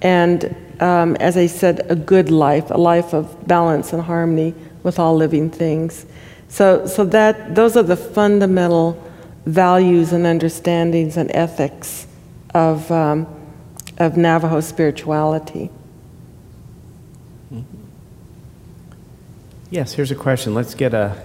[0.00, 4.98] and um, as I said, a good life, a life of balance and harmony with
[4.98, 6.06] all living things.
[6.48, 9.02] So, so that those are the fundamental
[9.46, 12.06] values and understandings and ethics
[12.54, 13.26] of, um,
[13.98, 15.70] of Navajo spirituality.
[17.52, 17.84] Mm-hmm.
[19.70, 20.54] Yes, here's a question.
[20.54, 21.20] Let's get a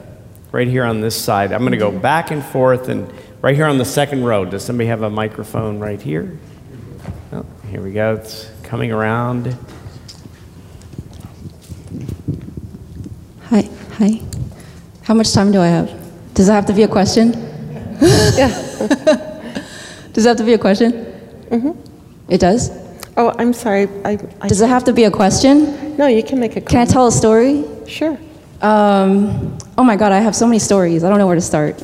[0.51, 1.51] right here on this side.
[1.51, 4.45] I'm going to go back and forth, and right here on the second row.
[4.45, 6.37] Does somebody have a microphone right here?
[7.33, 8.15] Oh, here we go.
[8.15, 9.57] It's coming around.
[13.43, 14.21] Hi, hi.
[15.03, 15.89] How much time do I have?
[16.33, 17.31] Does that have to be a question?
[18.35, 18.49] yeah.
[20.11, 20.91] does that have to be a question?
[21.49, 21.71] Mm-hmm.
[22.27, 22.69] It does?
[23.15, 23.87] Oh, I'm sorry.
[24.03, 25.95] I, I does it have to be a question?
[25.95, 26.69] No, you can make a comment.
[26.69, 27.63] Can I tell a story?
[27.87, 28.19] Sure.
[28.61, 31.05] Um, oh my God, I have so many stories.
[31.05, 31.79] I don't know where to start.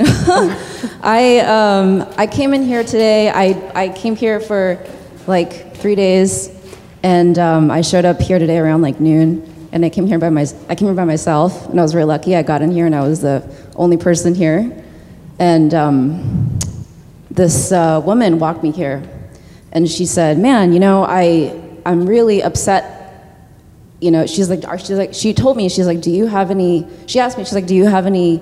[1.01, 3.29] I, um, I came in here today.
[3.29, 4.85] I, I came here for
[5.27, 6.59] like three days
[7.03, 10.29] and um, I showed up here today around like noon, and I came here by
[10.29, 12.35] my I came here by myself, and I was very lucky.
[12.35, 14.83] I got in here, and I was the only person here.
[15.37, 16.59] And um,
[17.29, 19.03] this uh, woman walked me here,
[19.73, 23.01] and she said, "Man, you know, I I'm really upset."
[23.99, 26.87] You know, she's like, she's like, she told me, she's like, "Do you have any?"
[27.05, 28.41] She asked me, she's like, "Do you have any?"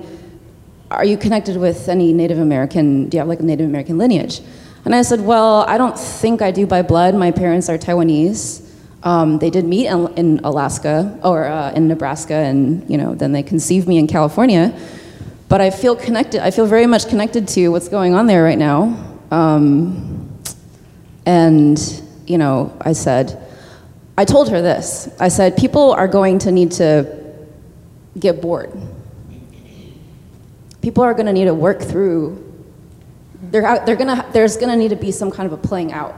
[0.90, 3.10] Are you connected with any Native American?
[3.10, 4.42] Do you have like a Native American lineage?
[4.86, 7.16] And I said, Well, I don't think I do by blood.
[7.16, 8.68] My parents are Taiwanese.
[9.04, 13.44] Um, they did meet in, Alaska or uh, in Nebraska, and you know, then they
[13.44, 14.78] conceived me in California.
[15.50, 16.42] But I feel connected.
[16.42, 19.20] I feel very much connected to what's going on there right now.
[19.32, 20.32] Um,
[21.26, 21.80] and
[22.28, 23.42] you know, I said,
[24.18, 25.10] I told her this.
[25.20, 27.22] I said, people are going to need to
[28.20, 28.72] get bored.
[30.82, 32.51] People are going to need to work through.
[33.44, 36.16] They're, they're gonna, there's going to need to be some kind of a playing out.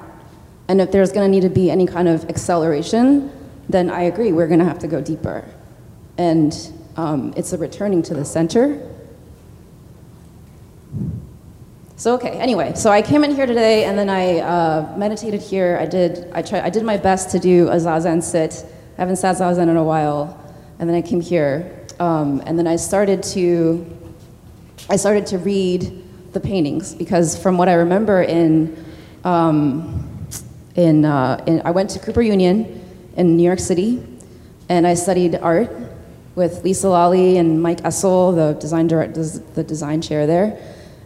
[0.67, 3.31] And if there's going to need to be any kind of acceleration,
[3.69, 5.45] then I agree, we're going to have to go deeper.
[6.17, 6.55] And
[6.95, 8.89] um, it's a returning to the center.
[11.95, 15.77] So okay, anyway, so I came in here today and then I uh, meditated here.
[15.79, 18.65] I did, I, tried, I did my best to do a zazen sit.
[18.97, 20.39] I haven't sat zazen in a while.
[20.79, 21.85] And then I came here.
[21.99, 23.85] Um, and then I started to,
[24.89, 26.03] I started to read
[26.33, 28.85] the paintings because from what I remember in,
[29.23, 30.27] um,
[30.75, 32.81] in, uh, in, I went to Cooper Union
[33.15, 34.03] in New York City,
[34.69, 35.69] and I studied art
[36.35, 40.59] with Lisa Lally and Mike Essl, the design direct, the design chair there,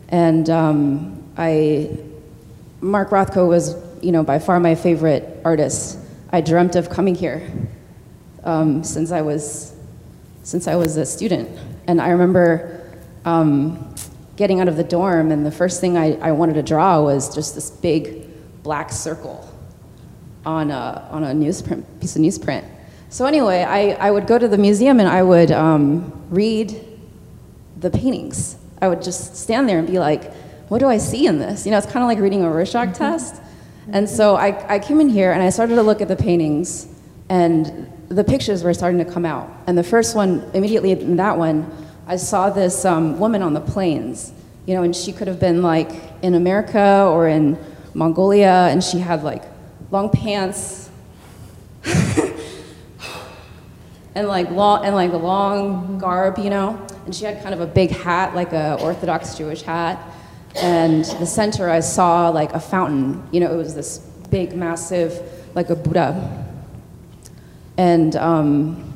[0.10, 1.98] and um, I,
[2.80, 6.00] Mark Rothko was, you know, by far my favorite artist.
[6.32, 7.50] I dreamt of coming here
[8.44, 9.76] um, since I was,
[10.44, 11.50] since I was a student,
[11.88, 12.74] and I remember.
[13.26, 13.97] Um,
[14.38, 17.36] getting out of the dorm, and the first thing I, I wanted to draw was
[17.36, 18.26] just this big
[18.64, 19.52] black circle
[20.46, 22.64] on a, on a newsprint, piece of newsprint.
[23.10, 26.76] So anyway, I, I would go to the museum and I would um, read
[27.78, 28.58] the paintings.
[28.82, 30.34] I would just stand there and be like,
[30.70, 31.66] what do I see in this?
[31.66, 32.94] You know, it's kind of like reading a Rorschach mm-hmm.
[32.94, 33.42] test.
[33.92, 36.88] And so I, I came in here and I started to look at the paintings,
[37.30, 39.50] and the pictures were starting to come out.
[39.66, 41.72] And the first one, immediately in that one,
[42.10, 44.32] I saw this um, woman on the plains,
[44.66, 45.92] you know, and she could have been like
[46.22, 47.58] in America or in
[47.94, 49.44] Mongolia, and she had like
[49.92, 50.90] long pants
[54.16, 57.60] and like long and like a long garb, you know, and she had kind of
[57.60, 60.00] a big hat, like a Orthodox Jewish hat.
[60.56, 63.98] And the center, I saw like a fountain, you know, it was this
[64.30, 65.22] big, massive,
[65.56, 66.46] like a Buddha.
[67.76, 68.87] And um,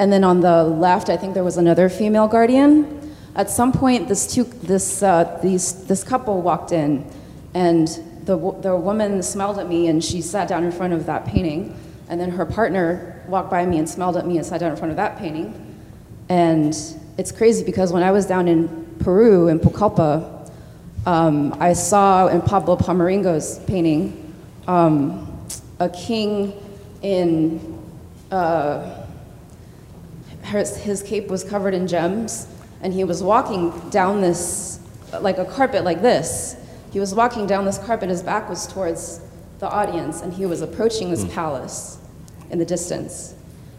[0.00, 3.14] and then on the left, I think there was another female guardian.
[3.36, 7.04] At some point, this, two, this, uh, these, this couple walked in,
[7.52, 7.86] and
[8.24, 11.78] the, the woman smiled at me and she sat down in front of that painting.
[12.08, 14.78] And then her partner walked by me and smiled at me and sat down in
[14.78, 15.76] front of that painting.
[16.30, 16.74] And
[17.18, 20.50] it's crazy because when I was down in Peru, in Pucallpa,
[21.04, 24.34] um, I saw in Pablo Amaringo's painting
[24.66, 25.46] um,
[25.78, 26.54] a king
[27.02, 27.78] in.
[28.30, 28.96] Uh,
[30.50, 32.46] his, his cape was covered in gems,
[32.82, 34.80] and he was walking down this,
[35.20, 36.56] like a carpet like this.
[36.92, 39.20] He was walking down this carpet, his back was towards
[39.58, 41.32] the audience, and he was approaching this mm.
[41.32, 41.98] palace
[42.50, 43.34] in the distance.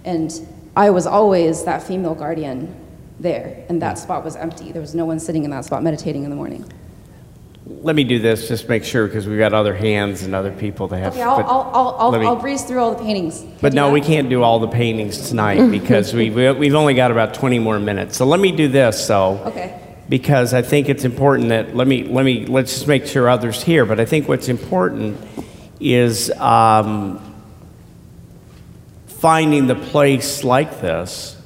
[0.06, 0.32] And
[0.76, 2.74] I was always that female guardian
[3.20, 4.04] there, and that hmm.
[4.04, 4.72] spot was empty.
[4.72, 6.66] There was no one sitting in that spot meditating in the morning
[7.66, 10.88] let me do this, just make sure, because we've got other hands and other people
[10.90, 11.14] to have.
[11.14, 13.42] Okay, I'll, I'll, I'll, me, I'll, breeze through all the paintings.
[13.62, 13.94] But no, that?
[13.94, 17.80] we can't do all the paintings tonight because we, we've only got about 20 more
[17.80, 18.18] minutes.
[18.18, 19.38] So let me do this, though.
[19.46, 19.80] Okay.
[20.10, 23.64] Because I think it's important that, let me, let me, let's just make sure others
[23.64, 25.18] hear, but I think what's important
[25.80, 27.20] is um,
[29.08, 31.38] finding the place like this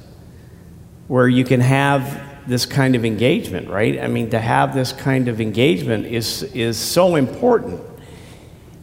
[1.08, 4.00] where you can have this kind of engagement, right?
[4.00, 7.80] I mean, to have this kind of engagement is, is so important.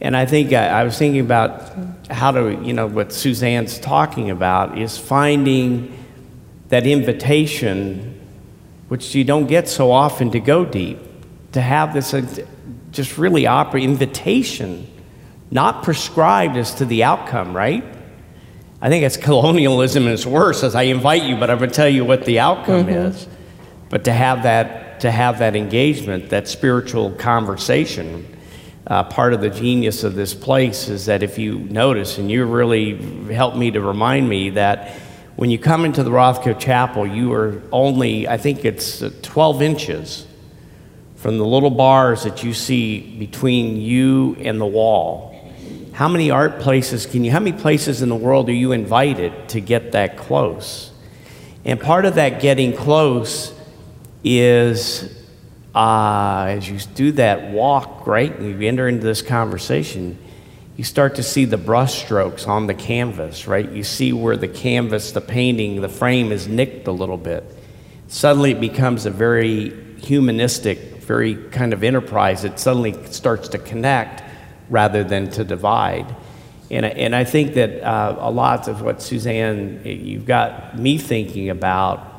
[0.00, 1.72] And I think I, I was thinking about
[2.10, 5.96] how to, you know, what Suzanne's talking about is finding
[6.68, 8.20] that invitation,
[8.88, 10.98] which you don't get so often to go deep,
[11.52, 12.44] to have this uh,
[12.90, 14.86] just really opera invitation,
[15.50, 17.84] not prescribed as to the outcome, right?
[18.82, 21.76] I think it's colonialism and it's worse as I invite you, but I'm going to
[21.76, 23.08] tell you what the outcome mm-hmm.
[23.08, 23.28] is.
[23.94, 28.26] But to have that, to have that engagement, that spiritual conversation,
[28.88, 32.44] uh, part of the genius of this place is that if you notice, and you
[32.44, 32.96] really
[33.32, 34.90] helped me to remind me that
[35.36, 39.62] when you come into the Rothko Chapel, you are only, I think it's uh, 12
[39.62, 40.26] inches
[41.14, 45.40] from the little bars that you see between you and the wall.
[45.92, 49.50] How many art places can you, how many places in the world are you invited
[49.50, 50.90] to get that close?
[51.64, 53.54] And part of that getting close
[54.24, 55.24] is
[55.74, 60.18] uh, as you do that walk, right, and you enter into this conversation,
[60.76, 63.70] you start to see the brushstrokes on the canvas, right?
[63.70, 67.44] You see where the canvas, the painting, the frame is nicked a little bit.
[68.08, 72.44] Suddenly it becomes a very humanistic, very kind of enterprise.
[72.44, 74.22] It suddenly starts to connect
[74.70, 76.14] rather than to divide.
[76.70, 81.50] And, and I think that uh, a lot of what Suzanne, you've got me thinking
[81.50, 82.13] about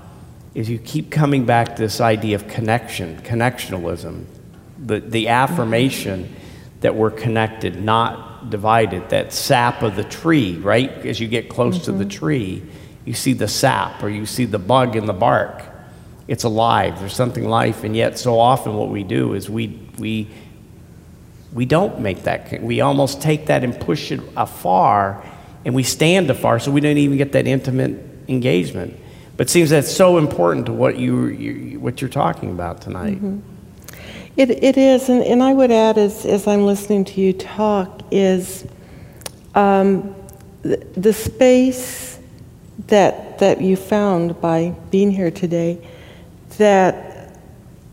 [0.55, 4.23] is you keep coming back to this idea of connection, connectionalism,
[4.79, 6.33] the, the affirmation
[6.79, 10.89] that we're connected, not divided, that sap of the tree, right?
[11.05, 11.85] As you get close mm-hmm.
[11.85, 12.19] to the mm-hmm.
[12.19, 12.63] tree,
[13.03, 15.61] you see the sap or you see the bug in the bark.
[16.27, 20.27] It's alive, there's something life, and yet so often what we do is we, we,
[21.53, 25.23] we don't make that, we almost take that and push it afar,
[25.65, 28.97] and we stand afar so we don't even get that intimate engagement.
[29.37, 33.15] But it seems that's so important to what, you, you what you're talking about tonight.
[33.15, 33.39] Mm-hmm.
[34.37, 38.01] It, it is, and, and I would add as, as I'm listening to you talk,
[38.11, 38.65] is
[39.55, 40.15] um,
[40.61, 42.19] the, the space
[42.87, 45.85] that, that you found by being here today
[46.57, 47.39] that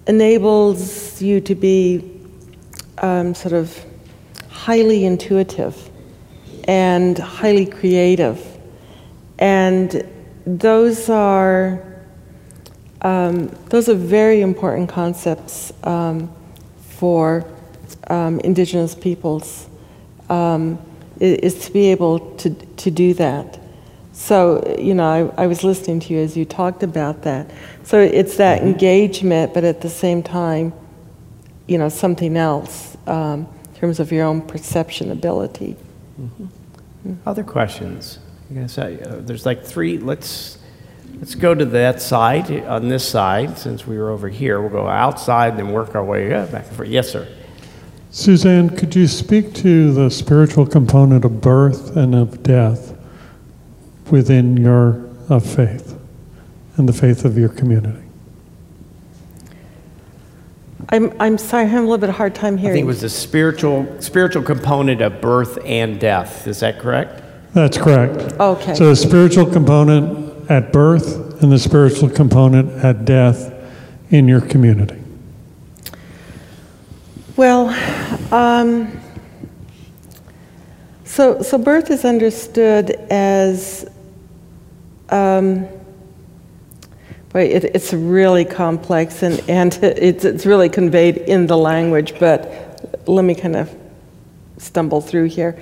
[0.06, 2.20] enables you to be
[2.98, 3.85] um, sort of
[4.48, 5.90] highly intuitive
[6.64, 8.44] and highly creative.
[9.39, 10.05] And
[10.47, 11.82] those are
[13.02, 16.32] um, those are very important concepts um,
[16.78, 17.44] for
[18.09, 19.69] um, indigenous peoples
[20.28, 20.78] um,
[21.19, 23.59] is, to be able to, to do that
[24.12, 27.51] so you know I, I, was listening to you as you talked about that
[27.82, 28.69] so it's that mm-hmm.
[28.69, 30.73] engagement but at the same time
[31.66, 35.77] you know something else um, in terms of your own perception ability
[36.20, 36.44] mm-hmm.
[36.44, 37.28] Mm-hmm.
[37.28, 38.19] other questions
[38.66, 39.98] say, uh, there's like three.
[39.98, 40.58] Let's
[41.18, 44.60] let's go to that side on this side since we were over here.
[44.60, 46.88] We'll go outside and work our way back and forth.
[46.88, 47.28] Yes, sir.
[48.10, 52.94] Suzanne, could you speak to the spiritual component of birth and of death
[54.10, 55.98] within your uh, faith
[56.76, 58.02] and the faith of your community?
[60.90, 62.72] I'm, I'm sorry, I'm having a little bit of hard time hearing.
[62.72, 66.46] I think it was the spiritual spiritual component of birth and death.
[66.46, 67.22] Is that correct?
[67.54, 68.32] That's correct.
[68.40, 68.74] Okay.
[68.74, 73.52] So the spiritual component at birth and the spiritual component at death
[74.10, 74.98] in your community.
[77.36, 77.68] Well,
[78.32, 79.00] um,
[81.04, 83.88] so so birth is understood as.
[85.10, 85.68] Um,
[87.34, 93.24] it, it's really complex and, and it's, it's really conveyed in the language, but let
[93.24, 93.74] me kind of
[94.58, 95.60] stumble through here.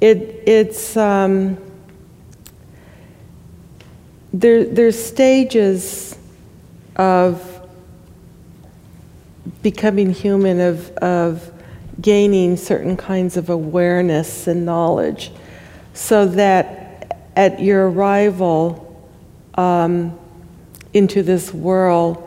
[0.00, 1.58] It, it's, um,
[4.32, 6.16] there, there's stages
[6.96, 7.68] of
[9.62, 11.50] becoming human, of, of
[12.00, 15.32] gaining certain kinds of awareness and knowledge,
[15.94, 18.84] so that at your arrival
[19.54, 20.16] um,
[20.92, 22.24] into this world,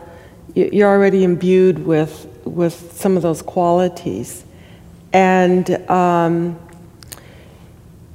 [0.54, 4.44] you're already imbued with, with some of those qualities.
[5.14, 6.58] And um,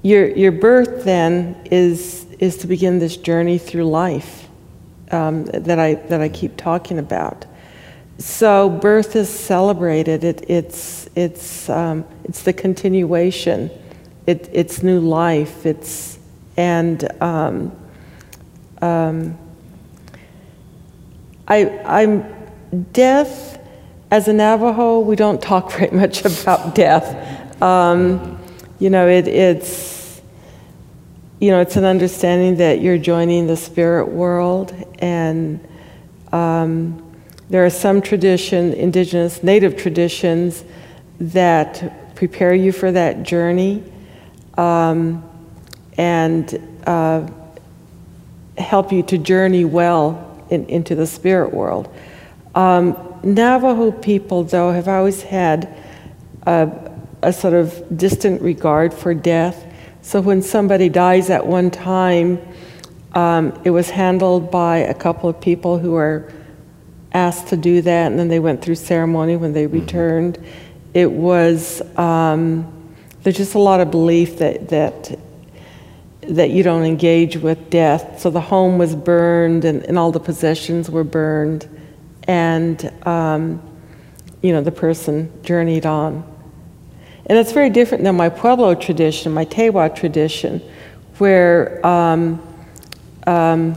[0.07, 4.47] your, your birth then is, is to begin this journey through life
[5.11, 7.45] um, that, I, that I keep talking about.
[8.17, 10.23] So birth is celebrated.
[10.23, 13.69] It, it's, it's, um, it's the continuation.
[14.25, 15.65] It, it's new life.
[15.65, 16.17] It's,
[16.55, 17.75] and um,
[18.81, 19.37] um,
[21.49, 22.33] I, I'm
[22.93, 23.59] death.
[24.09, 27.61] As a Navajo, we don't talk very much about death.
[27.61, 28.39] Um,
[28.79, 29.96] you know, it, it's,
[31.39, 35.59] you know, it's an understanding that you're joining the spirit world, and
[36.31, 37.03] um,
[37.49, 40.63] there are some tradition, indigenous, native traditions,
[41.19, 43.83] that prepare you for that journey
[44.57, 45.23] um,
[45.97, 47.27] and uh,
[48.57, 51.93] help you to journey well in, into the spirit world.
[52.55, 55.73] Um, Navajo people, though, have always had
[56.43, 56.91] a,
[57.21, 59.63] a sort of distant regard for death.
[60.07, 62.39] So when somebody dies at one time,
[63.13, 66.31] um, it was handled by a couple of people who were
[67.11, 69.81] asked to do that, and then they went through ceremony when they mm-hmm.
[69.81, 70.39] returned.
[70.93, 75.19] It was um, there's just a lot of belief that that
[76.21, 78.21] that you don't engage with death.
[78.21, 81.67] So the home was burned, and, and all the possessions were burned,
[82.23, 83.61] and um,
[84.41, 86.36] you know the person journeyed on.
[87.27, 90.61] And it's very different than my Pueblo tradition, my Tewa tradition,
[91.17, 92.41] where um,
[93.25, 93.75] um,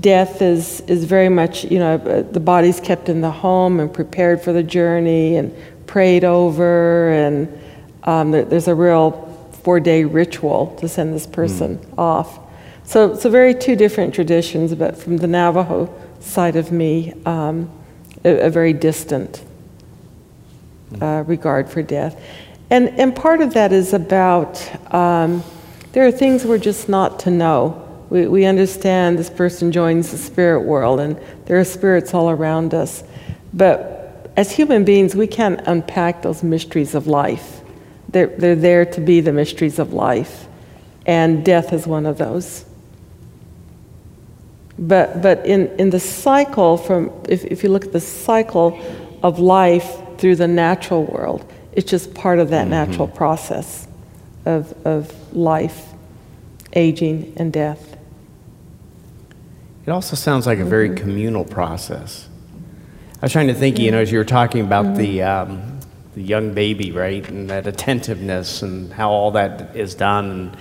[0.00, 3.92] death is, is very much, you know, uh, the body's kept in the home and
[3.92, 5.54] prepared for the journey and
[5.86, 7.60] prayed over, and
[8.02, 9.24] um, there, there's a real
[9.62, 11.98] four day ritual to send this person mm.
[11.98, 12.40] off.
[12.84, 17.70] So, so very two different traditions, but from the Navajo side of me, um,
[18.24, 19.42] a, a, very distant
[21.00, 22.20] uh, regard for death.
[22.70, 24.60] And, and part of that is about
[24.92, 25.42] um,
[25.92, 27.80] there are things we're just not to know.
[28.10, 32.74] We, we understand this person joins the spirit world, and there are spirits all around
[32.74, 33.04] us.
[33.52, 37.60] But as human beings, we can't unpack those mysteries of life.
[38.08, 40.46] They're, they're there to be the mysteries of life,
[41.06, 42.64] and death is one of those.
[44.78, 48.80] But, but in, in the cycle, from, if, if you look at the cycle
[49.22, 52.70] of life through the natural world, it's just part of that mm-hmm.
[52.70, 53.86] natural process
[54.46, 55.88] of, of life,
[56.72, 57.96] aging, and death.
[59.86, 60.98] It also sounds like a very mm-hmm.
[60.98, 62.28] communal process.
[63.20, 64.96] I was trying to think, you know, as you were talking about mm-hmm.
[64.96, 65.80] the, um,
[66.14, 70.56] the young baby, right, and that attentiveness and how all that is done and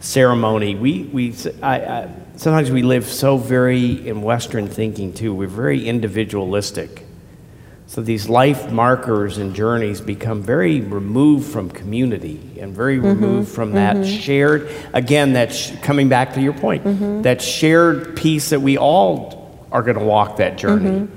[0.00, 0.74] ceremony.
[0.74, 5.34] We, we, I, I, sometimes we live so very in Western thinking too.
[5.34, 7.04] We're very individualistic.
[7.92, 13.06] So these life markers and journeys become very removed from community and very mm-hmm.
[13.06, 14.18] removed from that mm-hmm.
[14.18, 17.20] shared, again, that's coming back to your point, mm-hmm.
[17.20, 21.00] that shared piece that we all are going to walk that journey.
[21.00, 21.14] Mm-hmm.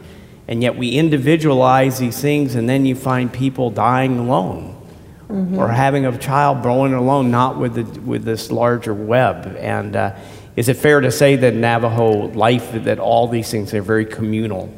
[0.49, 4.75] And yet we individualize these things, and then you find people dying alone
[5.29, 5.57] mm-hmm.
[5.57, 9.55] or having a child growing alone, not with, the, with this larger web.
[9.61, 10.17] And uh,
[10.57, 14.69] is it fair to say that Navajo life, that all these things are very communal?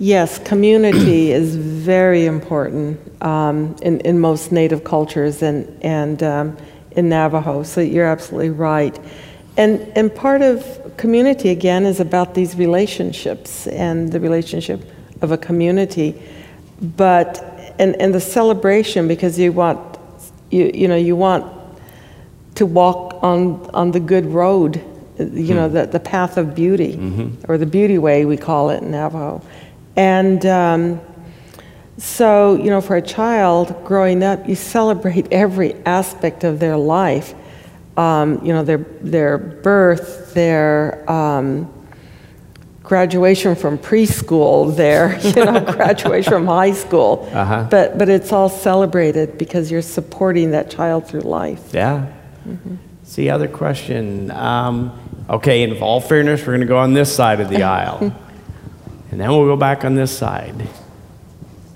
[0.00, 6.56] Yes, community is very important um, in, in most native cultures and, and um,
[6.92, 8.98] in Navajo, so you're absolutely right.
[9.58, 14.82] And, and part of community, again, is about these relationships and the relationship
[15.20, 16.20] of a community.
[16.80, 17.38] But,
[17.78, 19.98] and, and the celebration, because you want,
[20.50, 21.44] you, you know, you want
[22.54, 24.82] to walk on, on the good road,
[25.18, 25.74] you know, hmm.
[25.74, 27.52] the, the path of beauty, mm-hmm.
[27.52, 29.42] or the beauty way, we call it in Navajo.
[29.96, 31.00] And um,
[31.98, 37.34] so, you know, for a child growing up, you celebrate every aspect of their life.
[37.96, 41.70] Um, you know, their, their birth, their um,
[42.82, 47.28] graduation from preschool, their, you know, graduation from high school.
[47.32, 47.66] Uh-huh.
[47.70, 51.74] But, but it's all celebrated because you're supporting that child through life.
[51.74, 52.10] Yeah.
[52.48, 52.76] Mm-hmm.
[53.04, 54.30] See, other question.
[54.30, 54.98] Um,
[55.28, 58.14] okay, in all fairness, we're going to go on this side of the aisle.
[59.10, 60.68] And then we'll go back on this side.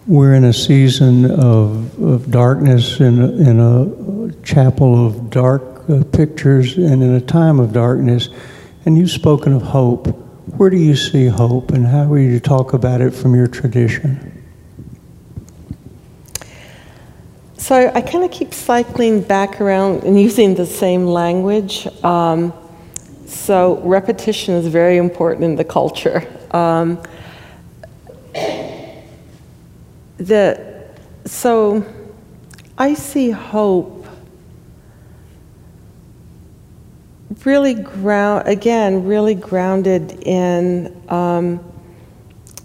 [0.07, 6.05] We're in a season of, of darkness, in a, in a chapel of dark uh,
[6.05, 8.29] pictures, and in a time of darkness.
[8.85, 10.09] And you've spoken of hope.
[10.59, 14.31] Where do you see hope, and how will you talk about it from your tradition?
[17.57, 21.89] So I, I kind of keep cycling back around and using the same language.
[22.05, 22.53] Um,
[23.27, 26.29] so repetition is very important in the culture.
[26.51, 27.03] Um,
[30.25, 30.85] the,
[31.27, 31.85] so
[32.79, 34.07] I see hope
[37.45, 41.61] really ground again really grounded in um,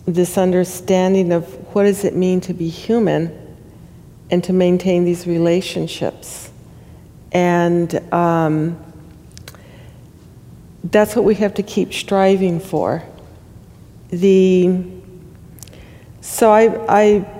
[0.06, 1.45] this understanding of
[1.76, 3.57] what does it mean to be human
[4.31, 6.52] and to maintain these relationships.
[7.31, 8.80] And um,
[10.84, 13.03] that's what we have to keep striving for.
[14.11, 14.99] The
[16.22, 17.39] so I, I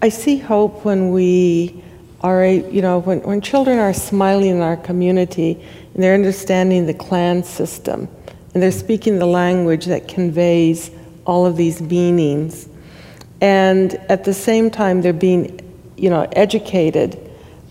[0.00, 1.82] I see hope when we
[2.20, 5.60] are, you know, when, when children are smiling in our community
[5.94, 8.08] and they're understanding the clan system
[8.54, 10.92] and they're speaking the language that conveys
[11.24, 12.68] all of these meanings.
[13.40, 15.60] And at the same time, they're being,
[15.96, 17.18] you know, educated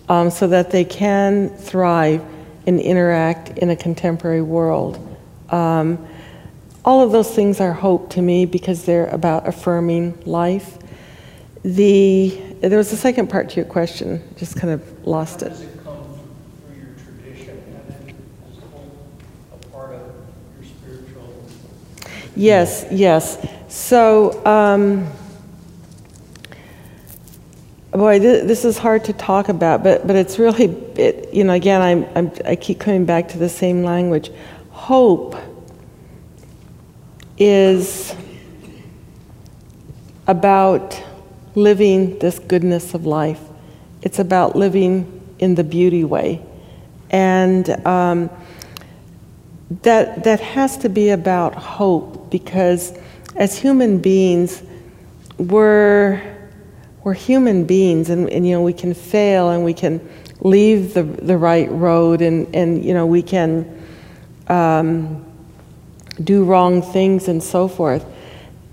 [0.09, 2.21] um, so that they can thrive
[2.65, 4.99] and interact in a contemporary world.
[5.49, 6.05] Um,
[6.83, 10.77] all of those things are hope to me because they're about affirming life
[11.63, 15.51] the, there was a second part to your question, just kind of lost it.
[15.51, 15.97] it come
[16.65, 18.13] through your tradition and
[18.45, 18.63] as
[19.53, 20.01] a part of
[20.59, 21.33] your spiritual?
[22.35, 23.37] Yes, yes.
[23.67, 25.11] So, um,
[27.91, 30.65] boy, th- this is hard to talk about, but, but it's really,
[30.95, 34.31] it, you know, again, I'm, I'm, I keep coming back to the same language.
[34.69, 35.35] Hope
[37.37, 38.15] is
[40.27, 41.01] about
[41.57, 43.41] living this goodness of life.
[44.03, 46.39] It's about living in the beauty way.
[47.09, 48.29] And um,
[49.81, 52.97] that that has to be about hope because
[53.35, 54.63] as human beings
[55.37, 56.21] we're
[57.03, 59.99] we're human beings and, and you know we can fail and we can
[60.39, 63.83] leave the, the right road and, and you know we can
[64.47, 65.25] um,
[66.23, 68.05] do wrong things and so forth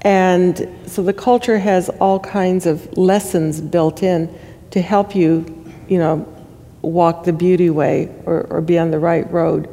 [0.04, 4.32] and so the culture has all kinds of lessons built in
[4.70, 5.44] to help you
[5.88, 6.28] you know
[6.82, 9.68] walk the beauty way or, or be on the right road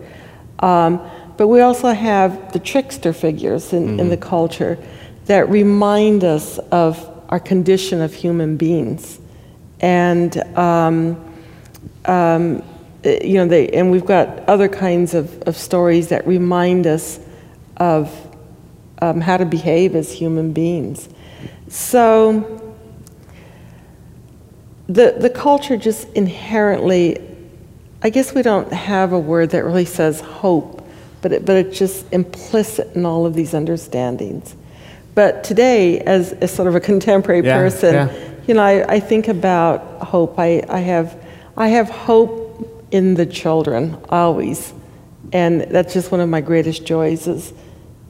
[0.59, 1.01] um,
[1.37, 3.99] but we also have the trickster figures in, mm-hmm.
[3.99, 4.29] in the mm-hmm.
[4.29, 4.77] culture
[5.25, 9.19] that remind us of our condition of human beings.
[9.79, 11.33] And, um,
[12.05, 12.61] um,
[13.03, 17.19] you know, they, and we've got other kinds of, of stories that remind us
[17.77, 18.30] of
[19.01, 21.09] um, how to behave as human beings.
[21.67, 22.57] So,
[24.87, 27.31] the, the culture just inherently
[28.03, 30.83] I guess we don't have a word that really says hope,
[31.21, 34.55] but, it, but it's just implicit in all of these understandings.
[35.13, 38.29] But today, as, as sort of a contemporary yeah, person, yeah.
[38.47, 40.39] you know, I, I think about hope.
[40.39, 41.23] I, I, have,
[41.55, 44.73] I have hope in the children, always.
[45.31, 47.53] And that's just one of my greatest joys is,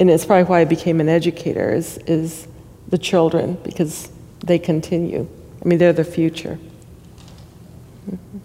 [0.01, 2.47] and it's probably why I became an educator, is, is
[2.87, 5.29] the children, because they continue.
[5.63, 6.57] I mean, they're the future.
[8.09, 8.39] Mm-hmm.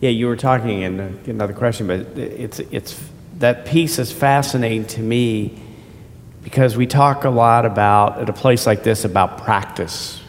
[0.00, 2.98] Yeah, you were talking, and uh, another question, but it's, it's,
[3.34, 5.62] that piece is fascinating to me
[6.42, 10.22] because we talk a lot about, at a place like this, about practice.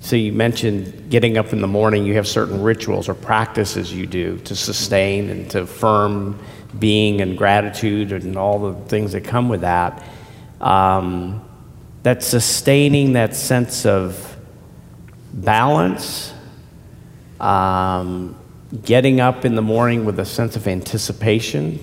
[0.00, 4.06] So you mentioned getting up in the morning, you have certain rituals or practices you
[4.06, 6.36] do to sustain and to affirm
[6.78, 10.04] being and gratitude and all the things that come with that.
[10.60, 11.44] Um,
[12.02, 14.36] that sustaining that sense of
[15.32, 16.32] balance,
[17.38, 18.36] um,
[18.84, 21.78] getting up in the morning with a sense of anticipation.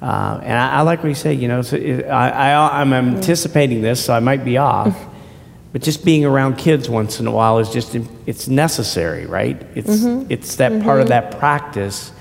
[0.00, 3.82] Uh, and I, I, like what you say, you know, so it, I, am anticipating
[3.82, 4.96] this, so I might be off.
[5.72, 7.96] but just being around kids once in a while is just,
[8.26, 9.60] it's necessary, right?
[9.74, 10.30] It's, mm-hmm.
[10.30, 10.84] it's that mm-hmm.
[10.84, 11.30] part of mm-hmm.
[11.30, 12.12] that practice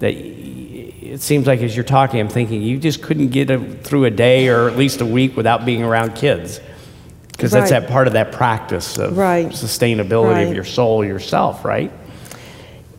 [0.00, 0.14] that
[1.12, 4.10] it seems like as you're talking, I'm thinking you just couldn't get a, through a
[4.10, 6.58] day or at least a week without being around kids.
[7.28, 7.60] Because right.
[7.60, 9.48] that's that part of that practice of right.
[9.48, 10.46] sustainability right.
[10.46, 11.92] of your soul yourself, right?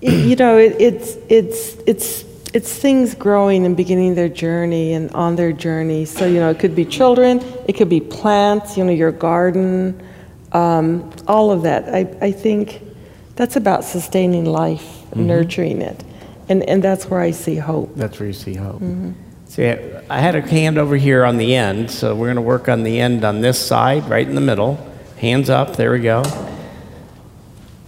[0.01, 2.23] you know, it, it's, it's, it's,
[2.53, 6.05] it's things growing and beginning their journey and on their journey.
[6.05, 10.07] So, you know, it could be children, it could be plants, you know, your garden,
[10.51, 11.89] um, all of that.
[11.89, 12.79] I, I think
[13.35, 15.25] that's about sustaining life, mm-hmm.
[15.25, 16.03] nurturing it.
[16.49, 17.95] And, and that's where I see hope.
[17.95, 18.81] That's where you see hope.
[18.81, 19.11] Mm-hmm.
[19.45, 22.67] See, I had a hand over here on the end, so we're going to work
[22.67, 24.75] on the end on this side, right in the middle.
[25.19, 26.23] Hands up, there we go.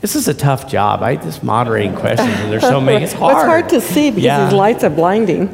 [0.02, 1.02] This is a tough job.
[1.02, 3.04] I just moderating questions, and there's so many.
[3.04, 3.34] It's hard.
[3.36, 4.46] Well, it's hard to see because yeah.
[4.46, 5.50] these lights are blinding.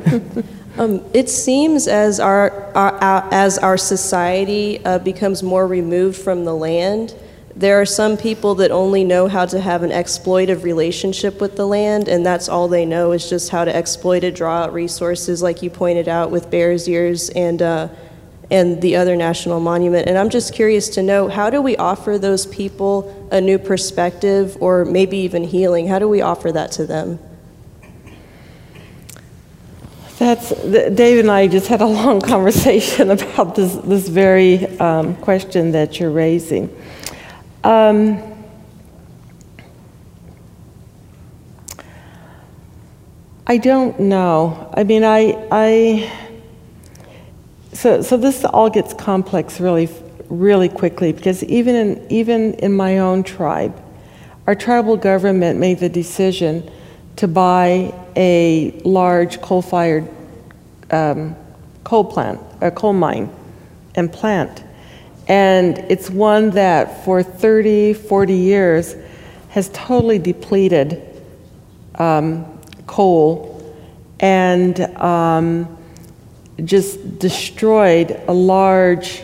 [0.77, 6.43] um, it seems as our, our, our as our society uh, becomes more removed from
[6.43, 7.15] the land,
[7.55, 11.65] there are some people that only know how to have an exploitive relationship with the
[11.65, 15.41] land, and that's all they know is just how to exploit it, draw out resources,
[15.41, 17.61] like you pointed out with Bears Ears and.
[17.61, 17.89] Uh,
[18.51, 20.09] and the other national monument.
[20.09, 24.57] And I'm just curious to know how do we offer those people a new perspective
[24.59, 25.87] or maybe even healing?
[25.87, 27.17] How do we offer that to them?
[30.19, 35.71] That's Dave and I just had a long conversation about this this very um, question
[35.71, 36.69] that you're raising.
[37.63, 38.21] Um,
[43.45, 44.71] I don't know.
[44.73, 46.11] I mean, I I
[47.73, 49.89] so, so this all gets complex really,
[50.29, 53.75] really quickly because even in, even in my own tribe,
[54.45, 56.69] our tribal government made the decision
[57.15, 60.07] to buy a large coal-fired
[60.91, 61.35] um,
[61.83, 63.29] coal plant, a coal mine,
[63.95, 64.63] and plant.
[65.27, 68.95] And it's one that for 30, 40 years
[69.49, 71.01] has totally depleted
[71.95, 73.51] um, coal
[74.19, 75.77] and um,
[76.63, 79.23] just destroyed a large,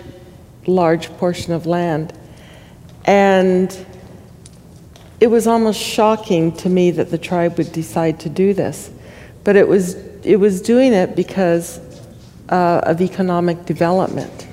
[0.65, 2.13] large portion of land.
[3.05, 3.85] And
[5.19, 8.91] it was almost shocking to me that the tribe would decide to do this.
[9.43, 11.79] But it was, it was doing it because
[12.49, 14.46] uh, of economic development.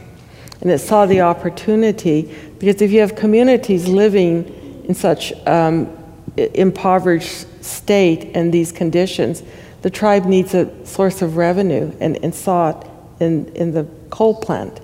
[0.65, 5.95] And it saw the opportunity, because if you have communities living in such um,
[6.37, 9.43] impoverished state and these conditions,
[9.83, 12.87] the tribe needs a source of revenue and, and saw it
[13.21, 14.81] in, in the coal plant.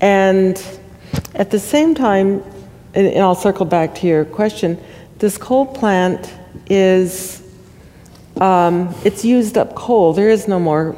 [0.00, 0.62] And
[1.34, 2.42] at the same time,
[2.94, 4.78] and, and I'll circle back to your question,
[5.18, 6.32] this coal plant
[6.68, 7.42] is,
[8.40, 10.12] um, it's used up coal.
[10.12, 10.96] There is no more,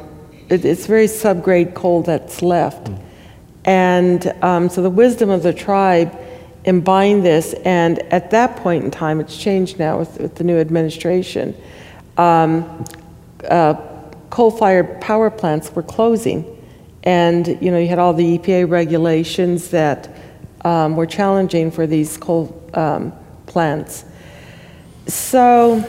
[0.49, 2.91] it, it's very subgrade coal that's left.
[3.65, 6.17] And um, so the wisdom of the tribe
[6.65, 10.57] imbibed this, and at that point in time, it's changed now with, with the new
[10.57, 11.55] administration.
[12.17, 12.85] Um,
[13.49, 13.75] uh,
[14.29, 16.45] coal-fired power plants were closing,
[17.03, 20.09] and you know you had all the EPA regulations that
[20.63, 23.13] um, were challenging for these coal um,
[23.45, 24.05] plants.
[25.07, 25.83] So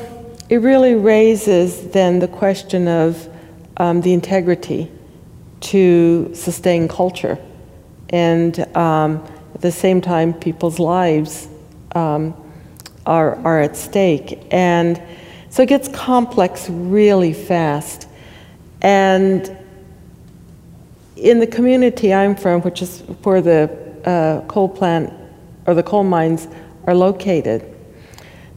[0.48, 3.28] it really raises then the question of
[3.76, 4.90] um, the integrity
[5.60, 7.38] to sustain culture,
[8.14, 11.48] and um, at the same time, people's lives
[11.96, 12.32] um,
[13.06, 15.02] are are at stake, and
[15.50, 18.06] so it gets complex really fast,
[18.82, 19.56] and
[21.16, 23.62] in the community I'm from, which is where the
[24.04, 25.12] uh, coal plant
[25.66, 26.46] or the coal mines
[26.86, 27.64] are located,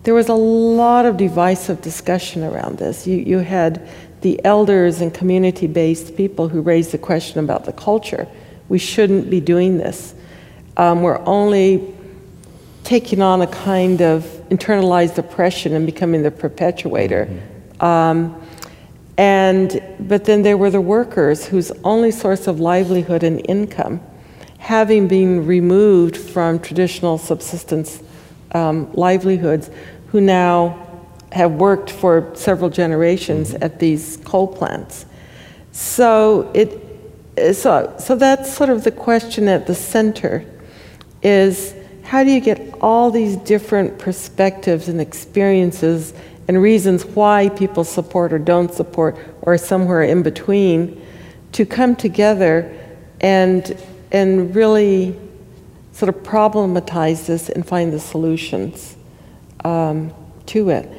[0.03, 3.07] there was a lot of divisive discussion around this.
[3.07, 3.87] You, you had
[4.21, 8.27] the elders and community based people who raised the question about the culture.
[8.69, 10.13] We shouldn't be doing this.
[10.75, 11.93] Um, we're only
[12.83, 17.27] taking on a kind of internalized oppression and becoming the perpetuator.
[17.79, 18.41] Um,
[19.17, 23.99] and, but then there were the workers whose only source of livelihood and income,
[24.59, 28.01] having been removed from traditional subsistence
[28.53, 29.69] um, livelihoods,
[30.07, 30.87] who now
[31.31, 35.05] have worked for several generations at these coal plants.
[35.71, 36.86] So it,
[37.53, 40.45] so, so that's sort of the question at the center
[41.21, 41.73] is
[42.03, 46.13] how do you get all these different perspectives and experiences
[46.47, 51.01] and reasons why people support or don't support or somewhere in between
[51.51, 52.73] to come together
[53.19, 53.77] and
[54.11, 55.19] and really
[55.91, 58.95] sort of problematize this and find the solutions
[59.65, 60.13] um,
[60.45, 60.89] to it.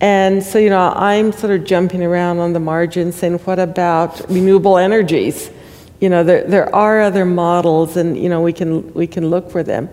[0.00, 4.30] And so, you know, I'm sort of jumping around on the margins saying, what about
[4.30, 5.50] renewable energies?
[6.00, 9.50] You know, there, there are other models and, you know, we can, we can look
[9.50, 9.88] for them.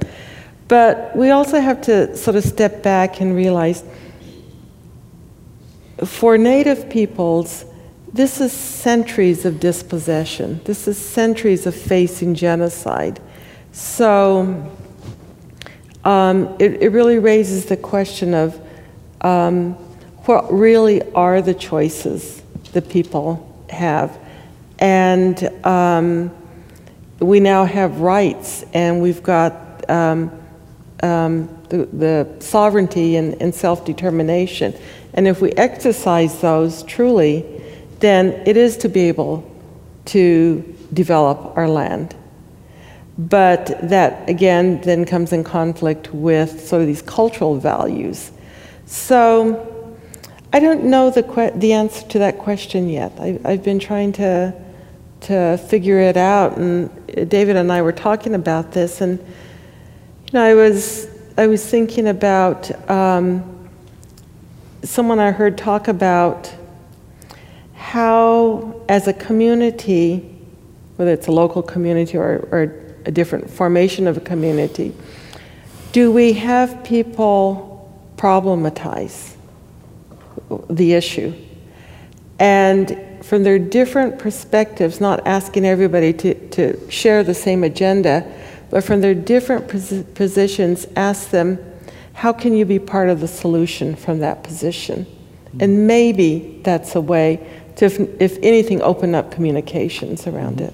[0.67, 3.83] But we also have to sort of step back and realize
[6.03, 7.65] for Native peoples,
[8.11, 10.59] this is centuries of dispossession.
[10.65, 13.19] This is centuries of facing genocide.
[13.71, 14.71] So
[16.03, 18.59] um, it, it, really raises the question of
[19.21, 19.73] um,
[20.25, 22.41] what really are the choices
[22.73, 24.17] that people have.
[24.79, 26.31] And um,
[27.19, 30.31] we now have rights, and we've got um,
[31.01, 34.73] um, the, the, sovereignty and, and self determination.
[35.13, 37.45] And if we exercise those truly,
[37.99, 39.49] then it is to be able
[40.05, 42.15] to develop our land.
[43.17, 48.31] But that, again, then comes in conflict with sort of these cultural values.
[48.85, 49.97] So
[50.51, 53.13] I don't know the, the answer to that question yet.
[53.19, 54.53] I, I've been trying to,
[55.25, 56.89] to figure it out, and
[57.29, 61.07] David and I were talking about this, and you know, I was,
[61.37, 63.69] I was thinking about um,
[64.83, 66.53] someone I heard talk about
[67.73, 70.37] how, as a community,
[70.97, 74.93] whether it's a local community or, or a different formation of a community,
[75.91, 79.35] do we have people problematize
[80.69, 81.33] the issue?
[82.39, 88.23] And from their different perspectives, not asking everybody to, to share the same agenda,
[88.69, 91.57] but from their different pos- positions, ask them,
[92.13, 95.07] how can you be part of the solution from that position?
[95.59, 97.45] And maybe that's a way
[97.77, 100.73] to, if, if anything, open up communications around it.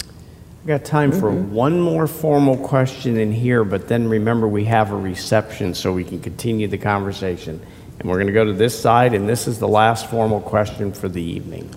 [0.00, 1.52] We've got time for mm-hmm.
[1.52, 6.04] one more formal question in here, but then remember we have a reception so we
[6.04, 7.64] can continue the conversation.
[8.00, 10.92] And we're going to go to this side, and this is the last formal question
[10.92, 11.70] for the evening.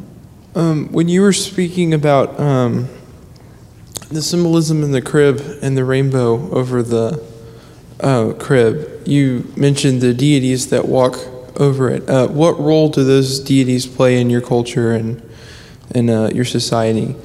[0.55, 2.87] Um, when you were speaking about um,
[4.07, 7.21] the symbolism in the crib and the rainbow over the
[7.99, 11.17] uh, crib, you mentioned the deities that walk
[11.59, 12.09] over it.
[12.09, 15.21] Uh, what role do those deities play in your culture and
[15.93, 17.17] in uh, your society?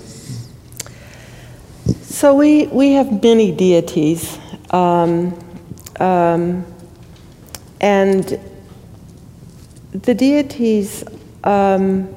[2.03, 4.41] So we, we have many deities,
[4.71, 5.39] um,
[6.01, 6.67] um,
[7.81, 8.41] and
[9.93, 11.05] the deities
[11.45, 12.17] um,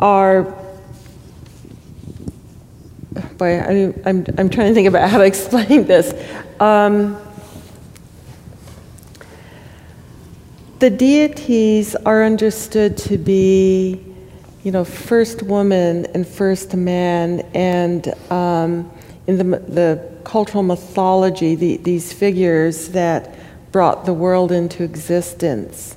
[0.00, 0.42] are.
[3.38, 6.12] Boy, I, am I'm, I'm trying to think about how to explain this.
[6.60, 7.16] Um,
[10.80, 14.10] the deities are understood to be
[14.62, 18.90] you know, first woman and first man, and um,
[19.26, 23.34] in the, the cultural mythology, the, these figures that
[23.72, 25.96] brought the world into existence.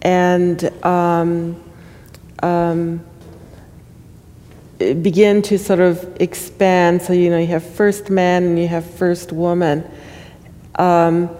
[0.00, 1.62] And um,
[2.42, 3.04] um,
[4.78, 7.02] begin to sort of expand.
[7.02, 9.88] So, you know, you have first man and you have first woman.
[10.76, 11.30] Um,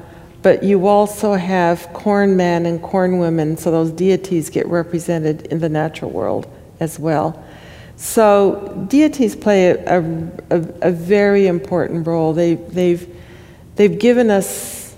[0.42, 5.60] but you also have corn men and corn women, so those deities get represented in
[5.60, 7.42] the natural world as well.
[7.96, 10.00] So deities play a,
[10.50, 12.32] a, a very important role.
[12.32, 13.06] They, they've,
[13.76, 14.96] they've given us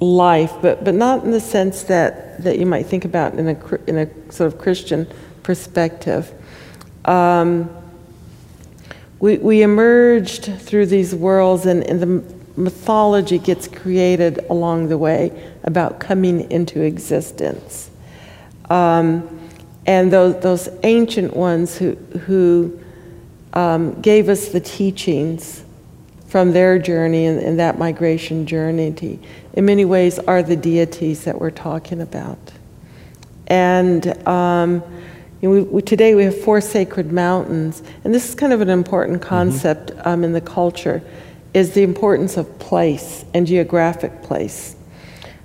[0.00, 3.76] life, but, but not in the sense that, that you might think about in a,
[3.86, 5.06] in a sort of Christian
[5.42, 6.30] perspective.
[7.04, 7.70] Um,
[9.20, 15.52] we, we emerged through these worlds, and, and the mythology gets created along the way
[15.64, 17.90] about coming into existence.
[18.70, 19.40] Um,
[19.86, 21.94] and those, those ancient ones who,
[22.26, 22.80] who
[23.52, 25.64] um, gave us the teachings
[26.26, 29.20] from their journey and, and that migration journey,
[29.52, 32.38] in many ways, are the deities that we're talking about.
[33.46, 34.82] And um,
[35.40, 38.60] you know, we, we, today we have four sacred mountains, and this is kind of
[38.60, 39.28] an important mm-hmm.
[39.28, 40.08] concept mm-hmm.
[40.08, 41.02] um, in the culture
[41.52, 44.74] is the importance of place and geographic place.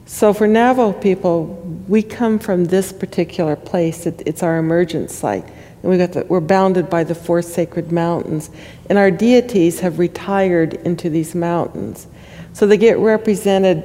[0.06, 1.45] So for Navajo people,
[1.88, 4.07] we come from this particular place.
[4.07, 5.45] It, it's our emergence site.
[5.84, 8.49] And we got the, we're bounded by the four sacred mountains.
[8.90, 12.07] And our deities have retired into these mountains.
[12.53, 13.84] So they get represented,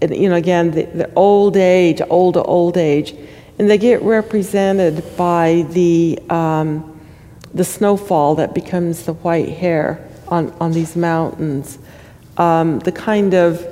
[0.00, 3.14] in, you know, again, the, the old age, old, old age.
[3.58, 7.00] And they get represented by the, um,
[7.52, 11.78] the snowfall that becomes the white hair on, on these mountains.
[12.36, 13.66] Um, the kind of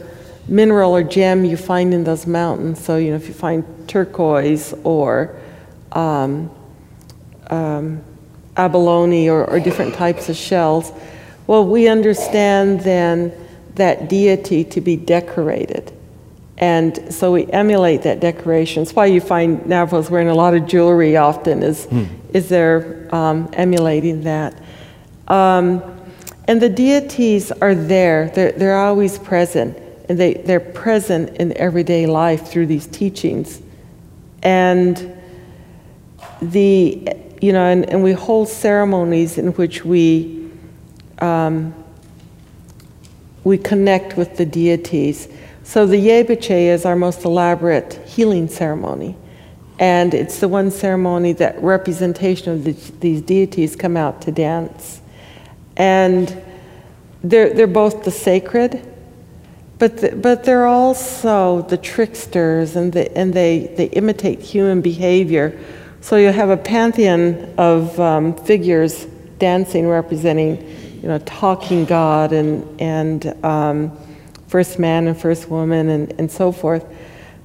[0.49, 2.83] mineral or gem you find in those mountains.
[2.85, 5.37] So, you know, if you find turquoise or
[5.93, 6.51] um,
[7.49, 8.03] um,
[8.57, 10.93] abalone or, or different types of shells,
[11.47, 13.33] well, we understand then
[13.75, 15.93] that deity to be decorated.
[16.59, 18.83] And so we emulate that decoration.
[18.83, 22.05] It's why you find Navajos wearing a lot of jewelry often, is, hmm.
[22.33, 24.59] is they're um, emulating that.
[25.28, 25.83] Um,
[26.49, 29.77] and the deities are there, they're, they're always present,
[30.09, 33.61] and they, they're present in everyday life through these teachings.
[34.43, 35.15] And
[36.41, 40.51] the, you know, and, and we hold ceremonies in which we,
[41.19, 41.74] um,
[43.45, 45.28] we connect with the deities.
[45.67, 49.17] So the Yeibichai is our most elaborate healing ceremony.
[49.81, 55.01] And it's the one ceremony that representation of the, these deities come out to dance.
[55.77, 56.41] And
[57.25, 58.81] they're, they're both the sacred,
[59.81, 65.59] but, the, but they're also the tricksters, and, the, and they, they imitate human behavior.
[66.01, 69.07] So you have a pantheon of um, figures
[69.39, 70.65] dancing, representing,
[71.03, 73.99] you know, talking God and, and um,
[74.57, 76.83] first man and first woman and, and so forth.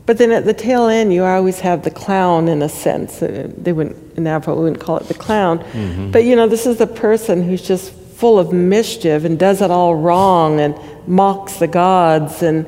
[0.05, 3.21] But then at the tail end, you always have the clown in a sense.
[3.21, 5.59] Uh, they wouldn't, in Navajo, we wouldn't call it the clown.
[5.59, 6.11] Mm-hmm.
[6.11, 9.69] But you know, this is the person who's just full of mischief and does it
[9.69, 10.73] all wrong and
[11.05, 12.65] mocks the gods and,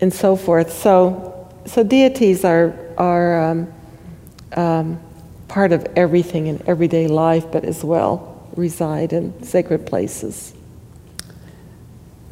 [0.00, 0.72] and so forth.
[0.72, 3.72] So, so deities are, are um,
[4.56, 5.00] um,
[5.48, 10.54] part of everything in everyday life, but as well reside in sacred places.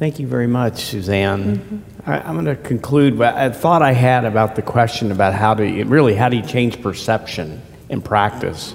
[0.01, 1.57] Thank you very much, Suzanne.
[1.57, 2.09] Mm-hmm.
[2.09, 3.21] I, am going to conclude.
[3.21, 6.81] I thought I had about the question about how to really how do you change
[6.81, 8.73] perception in practice.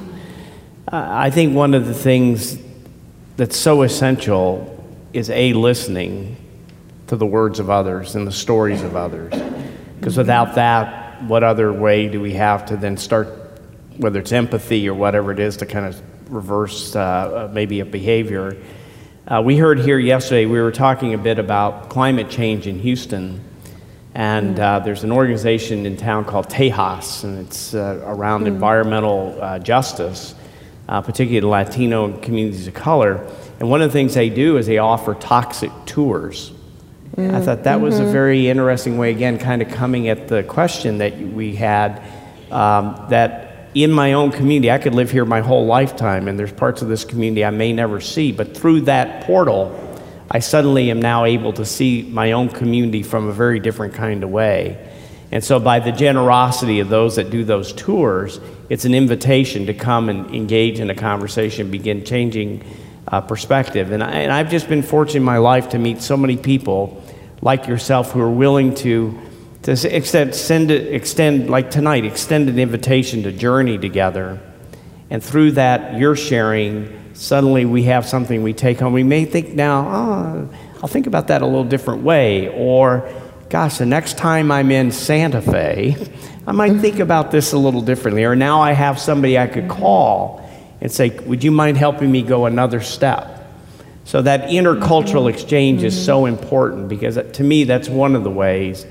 [0.87, 2.57] Uh, I think one of the things
[3.37, 6.37] that's so essential is a listening
[7.09, 9.35] to the words of others and the stories of others.
[9.99, 13.27] Because without that, what other way do we have to then start,
[13.97, 16.01] whether it's empathy or whatever it is, to kind of
[16.33, 18.57] reverse uh, uh maybe a behavior?
[19.29, 23.43] Uh, we heard here yesterday, we were talking a bit about climate change in Houston.
[24.15, 28.49] And uh, there's an organization in town called Tejas, and it's uh, around mm.
[28.49, 30.35] environmental uh, justice
[30.89, 33.27] uh, particularly the Latino communities of color.
[33.59, 36.53] And one of the things they do is they offer toxic tours.
[37.17, 37.85] Mm, I thought that mm-hmm.
[37.85, 38.13] was a mm-hmm.
[38.13, 42.03] very interesting way, again, kind of coming at the question that we had
[42.51, 43.46] um, that
[43.77, 46.89] in my own community, I could live here my whole lifetime, and there's parts of
[46.89, 49.79] this community I may never see, but through that portal,
[50.31, 54.25] I suddenly am now able to see my own community from a very different kind
[54.25, 54.91] of way.
[55.31, 58.41] And so, by the generosity of those that do those tours,
[58.71, 62.65] it's an invitation to come and engage in a conversation, begin changing
[63.09, 63.93] uh, perspective.
[63.93, 67.03] And, I, have just been fortunate in my life to meet so many people
[67.43, 69.19] like yourself who are willing to,
[69.67, 74.41] to extend, send, extend, like tonight, extend an invitation to journey together.
[75.11, 78.93] And through that, you're sharing, suddenly we have something we take home.
[78.93, 80.49] We may think now, oh,
[80.81, 82.49] I'll think about that a little different way.
[82.57, 83.13] Or
[83.51, 85.97] gosh, the next time I'm in Santa Fe,
[86.47, 88.23] I might think about this a little differently.
[88.23, 90.49] Or now I have somebody I could call
[90.81, 93.33] and say, Would you mind helping me go another step?
[94.05, 95.29] So that intercultural mm-hmm.
[95.31, 96.39] exchange is so mm-hmm.
[96.39, 98.87] important because uh, to me, that's one of the ways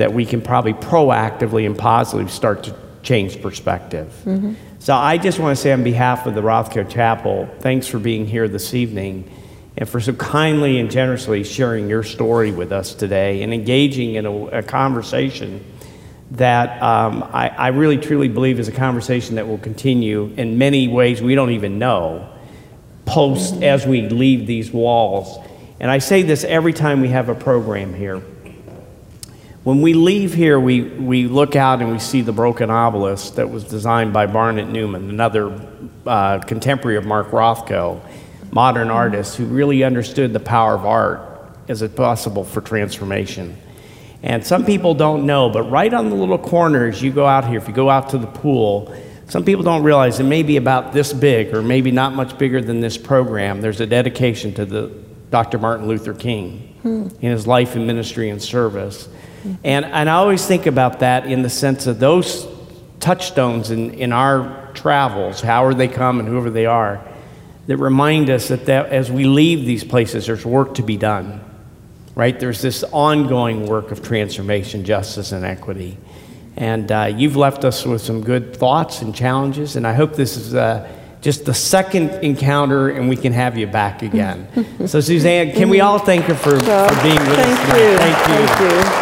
[0.00, 4.10] that we can probably proactively and positively start to change perspective.
[4.78, 8.26] So I just want to say on behalf of the Rothko Chapel, thanks for being
[8.26, 9.30] here this evening
[9.76, 14.24] and for so kindly and generously sharing your story with us today and engaging in
[14.24, 15.62] a, a conversation
[16.30, 20.88] that um, I, I really truly believe is a conversation that will continue in many
[20.88, 22.26] ways we don't even know
[23.04, 25.46] post as we leave these walls.
[25.78, 28.22] And I say this every time we have a program here.
[29.70, 33.50] When we leave here, we, we look out and we see the broken obelisk that
[33.50, 35.64] was designed by Barnett Newman, another
[36.04, 38.00] uh, contemporary of Mark Rothko,
[38.50, 43.56] modern artist who really understood the power of art as it possible for transformation.
[44.24, 47.58] And some people don't know, but right on the little corners, you go out here,
[47.58, 48.92] if you go out to the pool,
[49.28, 52.60] some people don't realize it may be about this big or maybe not much bigger
[52.60, 53.60] than this program.
[53.60, 54.92] There's a dedication to the
[55.30, 55.58] Dr.
[55.58, 59.08] Martin Luther King in his life and ministry and service.
[59.64, 62.46] And, and I always think about that in the sense of those
[63.00, 67.02] touchstones in, in our travels, however they come and whoever they are,
[67.66, 71.40] that remind us that, that as we leave these places, there's work to be done,
[72.14, 72.38] right?
[72.38, 75.96] There's this ongoing work of transformation, justice, and equity.
[76.56, 80.36] And uh, you've left us with some good thoughts and challenges, and I hope this
[80.36, 80.90] is uh,
[81.20, 84.48] just the second encounter and we can have you back again.
[84.86, 87.90] so, Suzanne, can we all thank her for, for being with Thank us tonight?
[87.90, 87.98] you.
[87.98, 88.46] Thank you.
[88.46, 88.99] Thank you.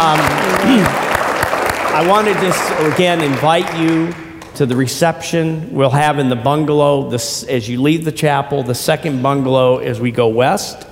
[0.02, 4.14] I want to just again invite you
[4.54, 7.10] to the reception we'll have in the bungalow.
[7.10, 10.86] This, as you leave the chapel, the second bungalow as we go west.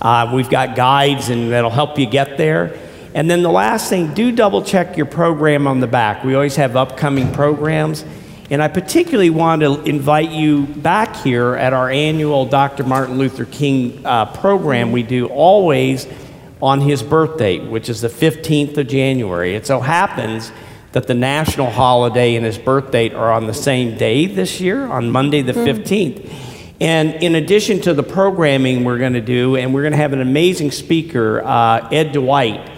[0.00, 2.78] Uh, we've got guides and that'll help you get there.
[3.12, 6.24] And then the last thing, do double check your program on the back.
[6.24, 8.06] We always have upcoming programs.
[8.48, 12.84] And I particularly want to invite you back here at our annual Dr.
[12.84, 16.06] Martin Luther King uh, program we do always
[16.62, 19.54] on his birthday, which is the 15th of January.
[19.54, 20.50] It so happens
[20.92, 25.10] that the national holiday and his birthday are on the same day this year, on
[25.10, 26.32] Monday the 15th.
[26.80, 30.12] And in addition to the programming we're going to do, and we're going to have
[30.12, 32.70] an amazing speaker, uh, Ed Dwight,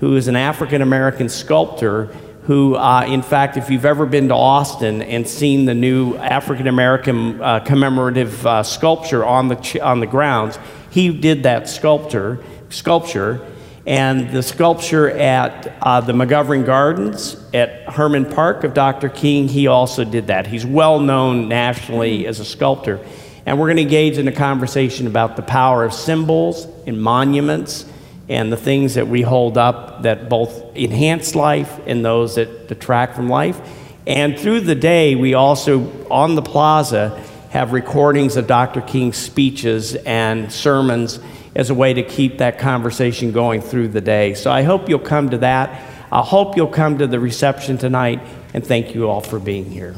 [0.00, 2.06] who is an African American sculptor.
[2.44, 6.68] Who, uh, in fact, if you've ever been to Austin and seen the new African
[6.68, 10.56] American uh, commemorative uh, sculpture on the, ch- on the grounds,
[10.90, 12.38] he did that sculpture
[12.68, 13.46] sculpture,
[13.86, 19.08] and the sculpture at uh, the McGovern Gardens at Hermann Park of Dr.
[19.08, 20.48] King, he also did that.
[20.48, 22.98] He's well known nationally as a sculptor.
[23.46, 27.86] And we're going to engage in a conversation about the power of symbols and monuments
[28.28, 33.14] and the things that we hold up that both enhance life and those that detract
[33.14, 33.60] from life.
[34.04, 38.80] And through the day, we also, on the plaza, have recordings of Dr.
[38.80, 41.20] King's speeches and sermons
[41.56, 44.34] as a way to keep that conversation going through the day.
[44.34, 45.82] So I hope you'll come to that.
[46.12, 48.20] I hope you'll come to the reception tonight,
[48.54, 49.96] and thank you all for being here.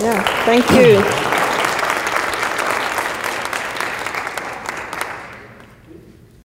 [0.00, 1.33] Yeah, thank you.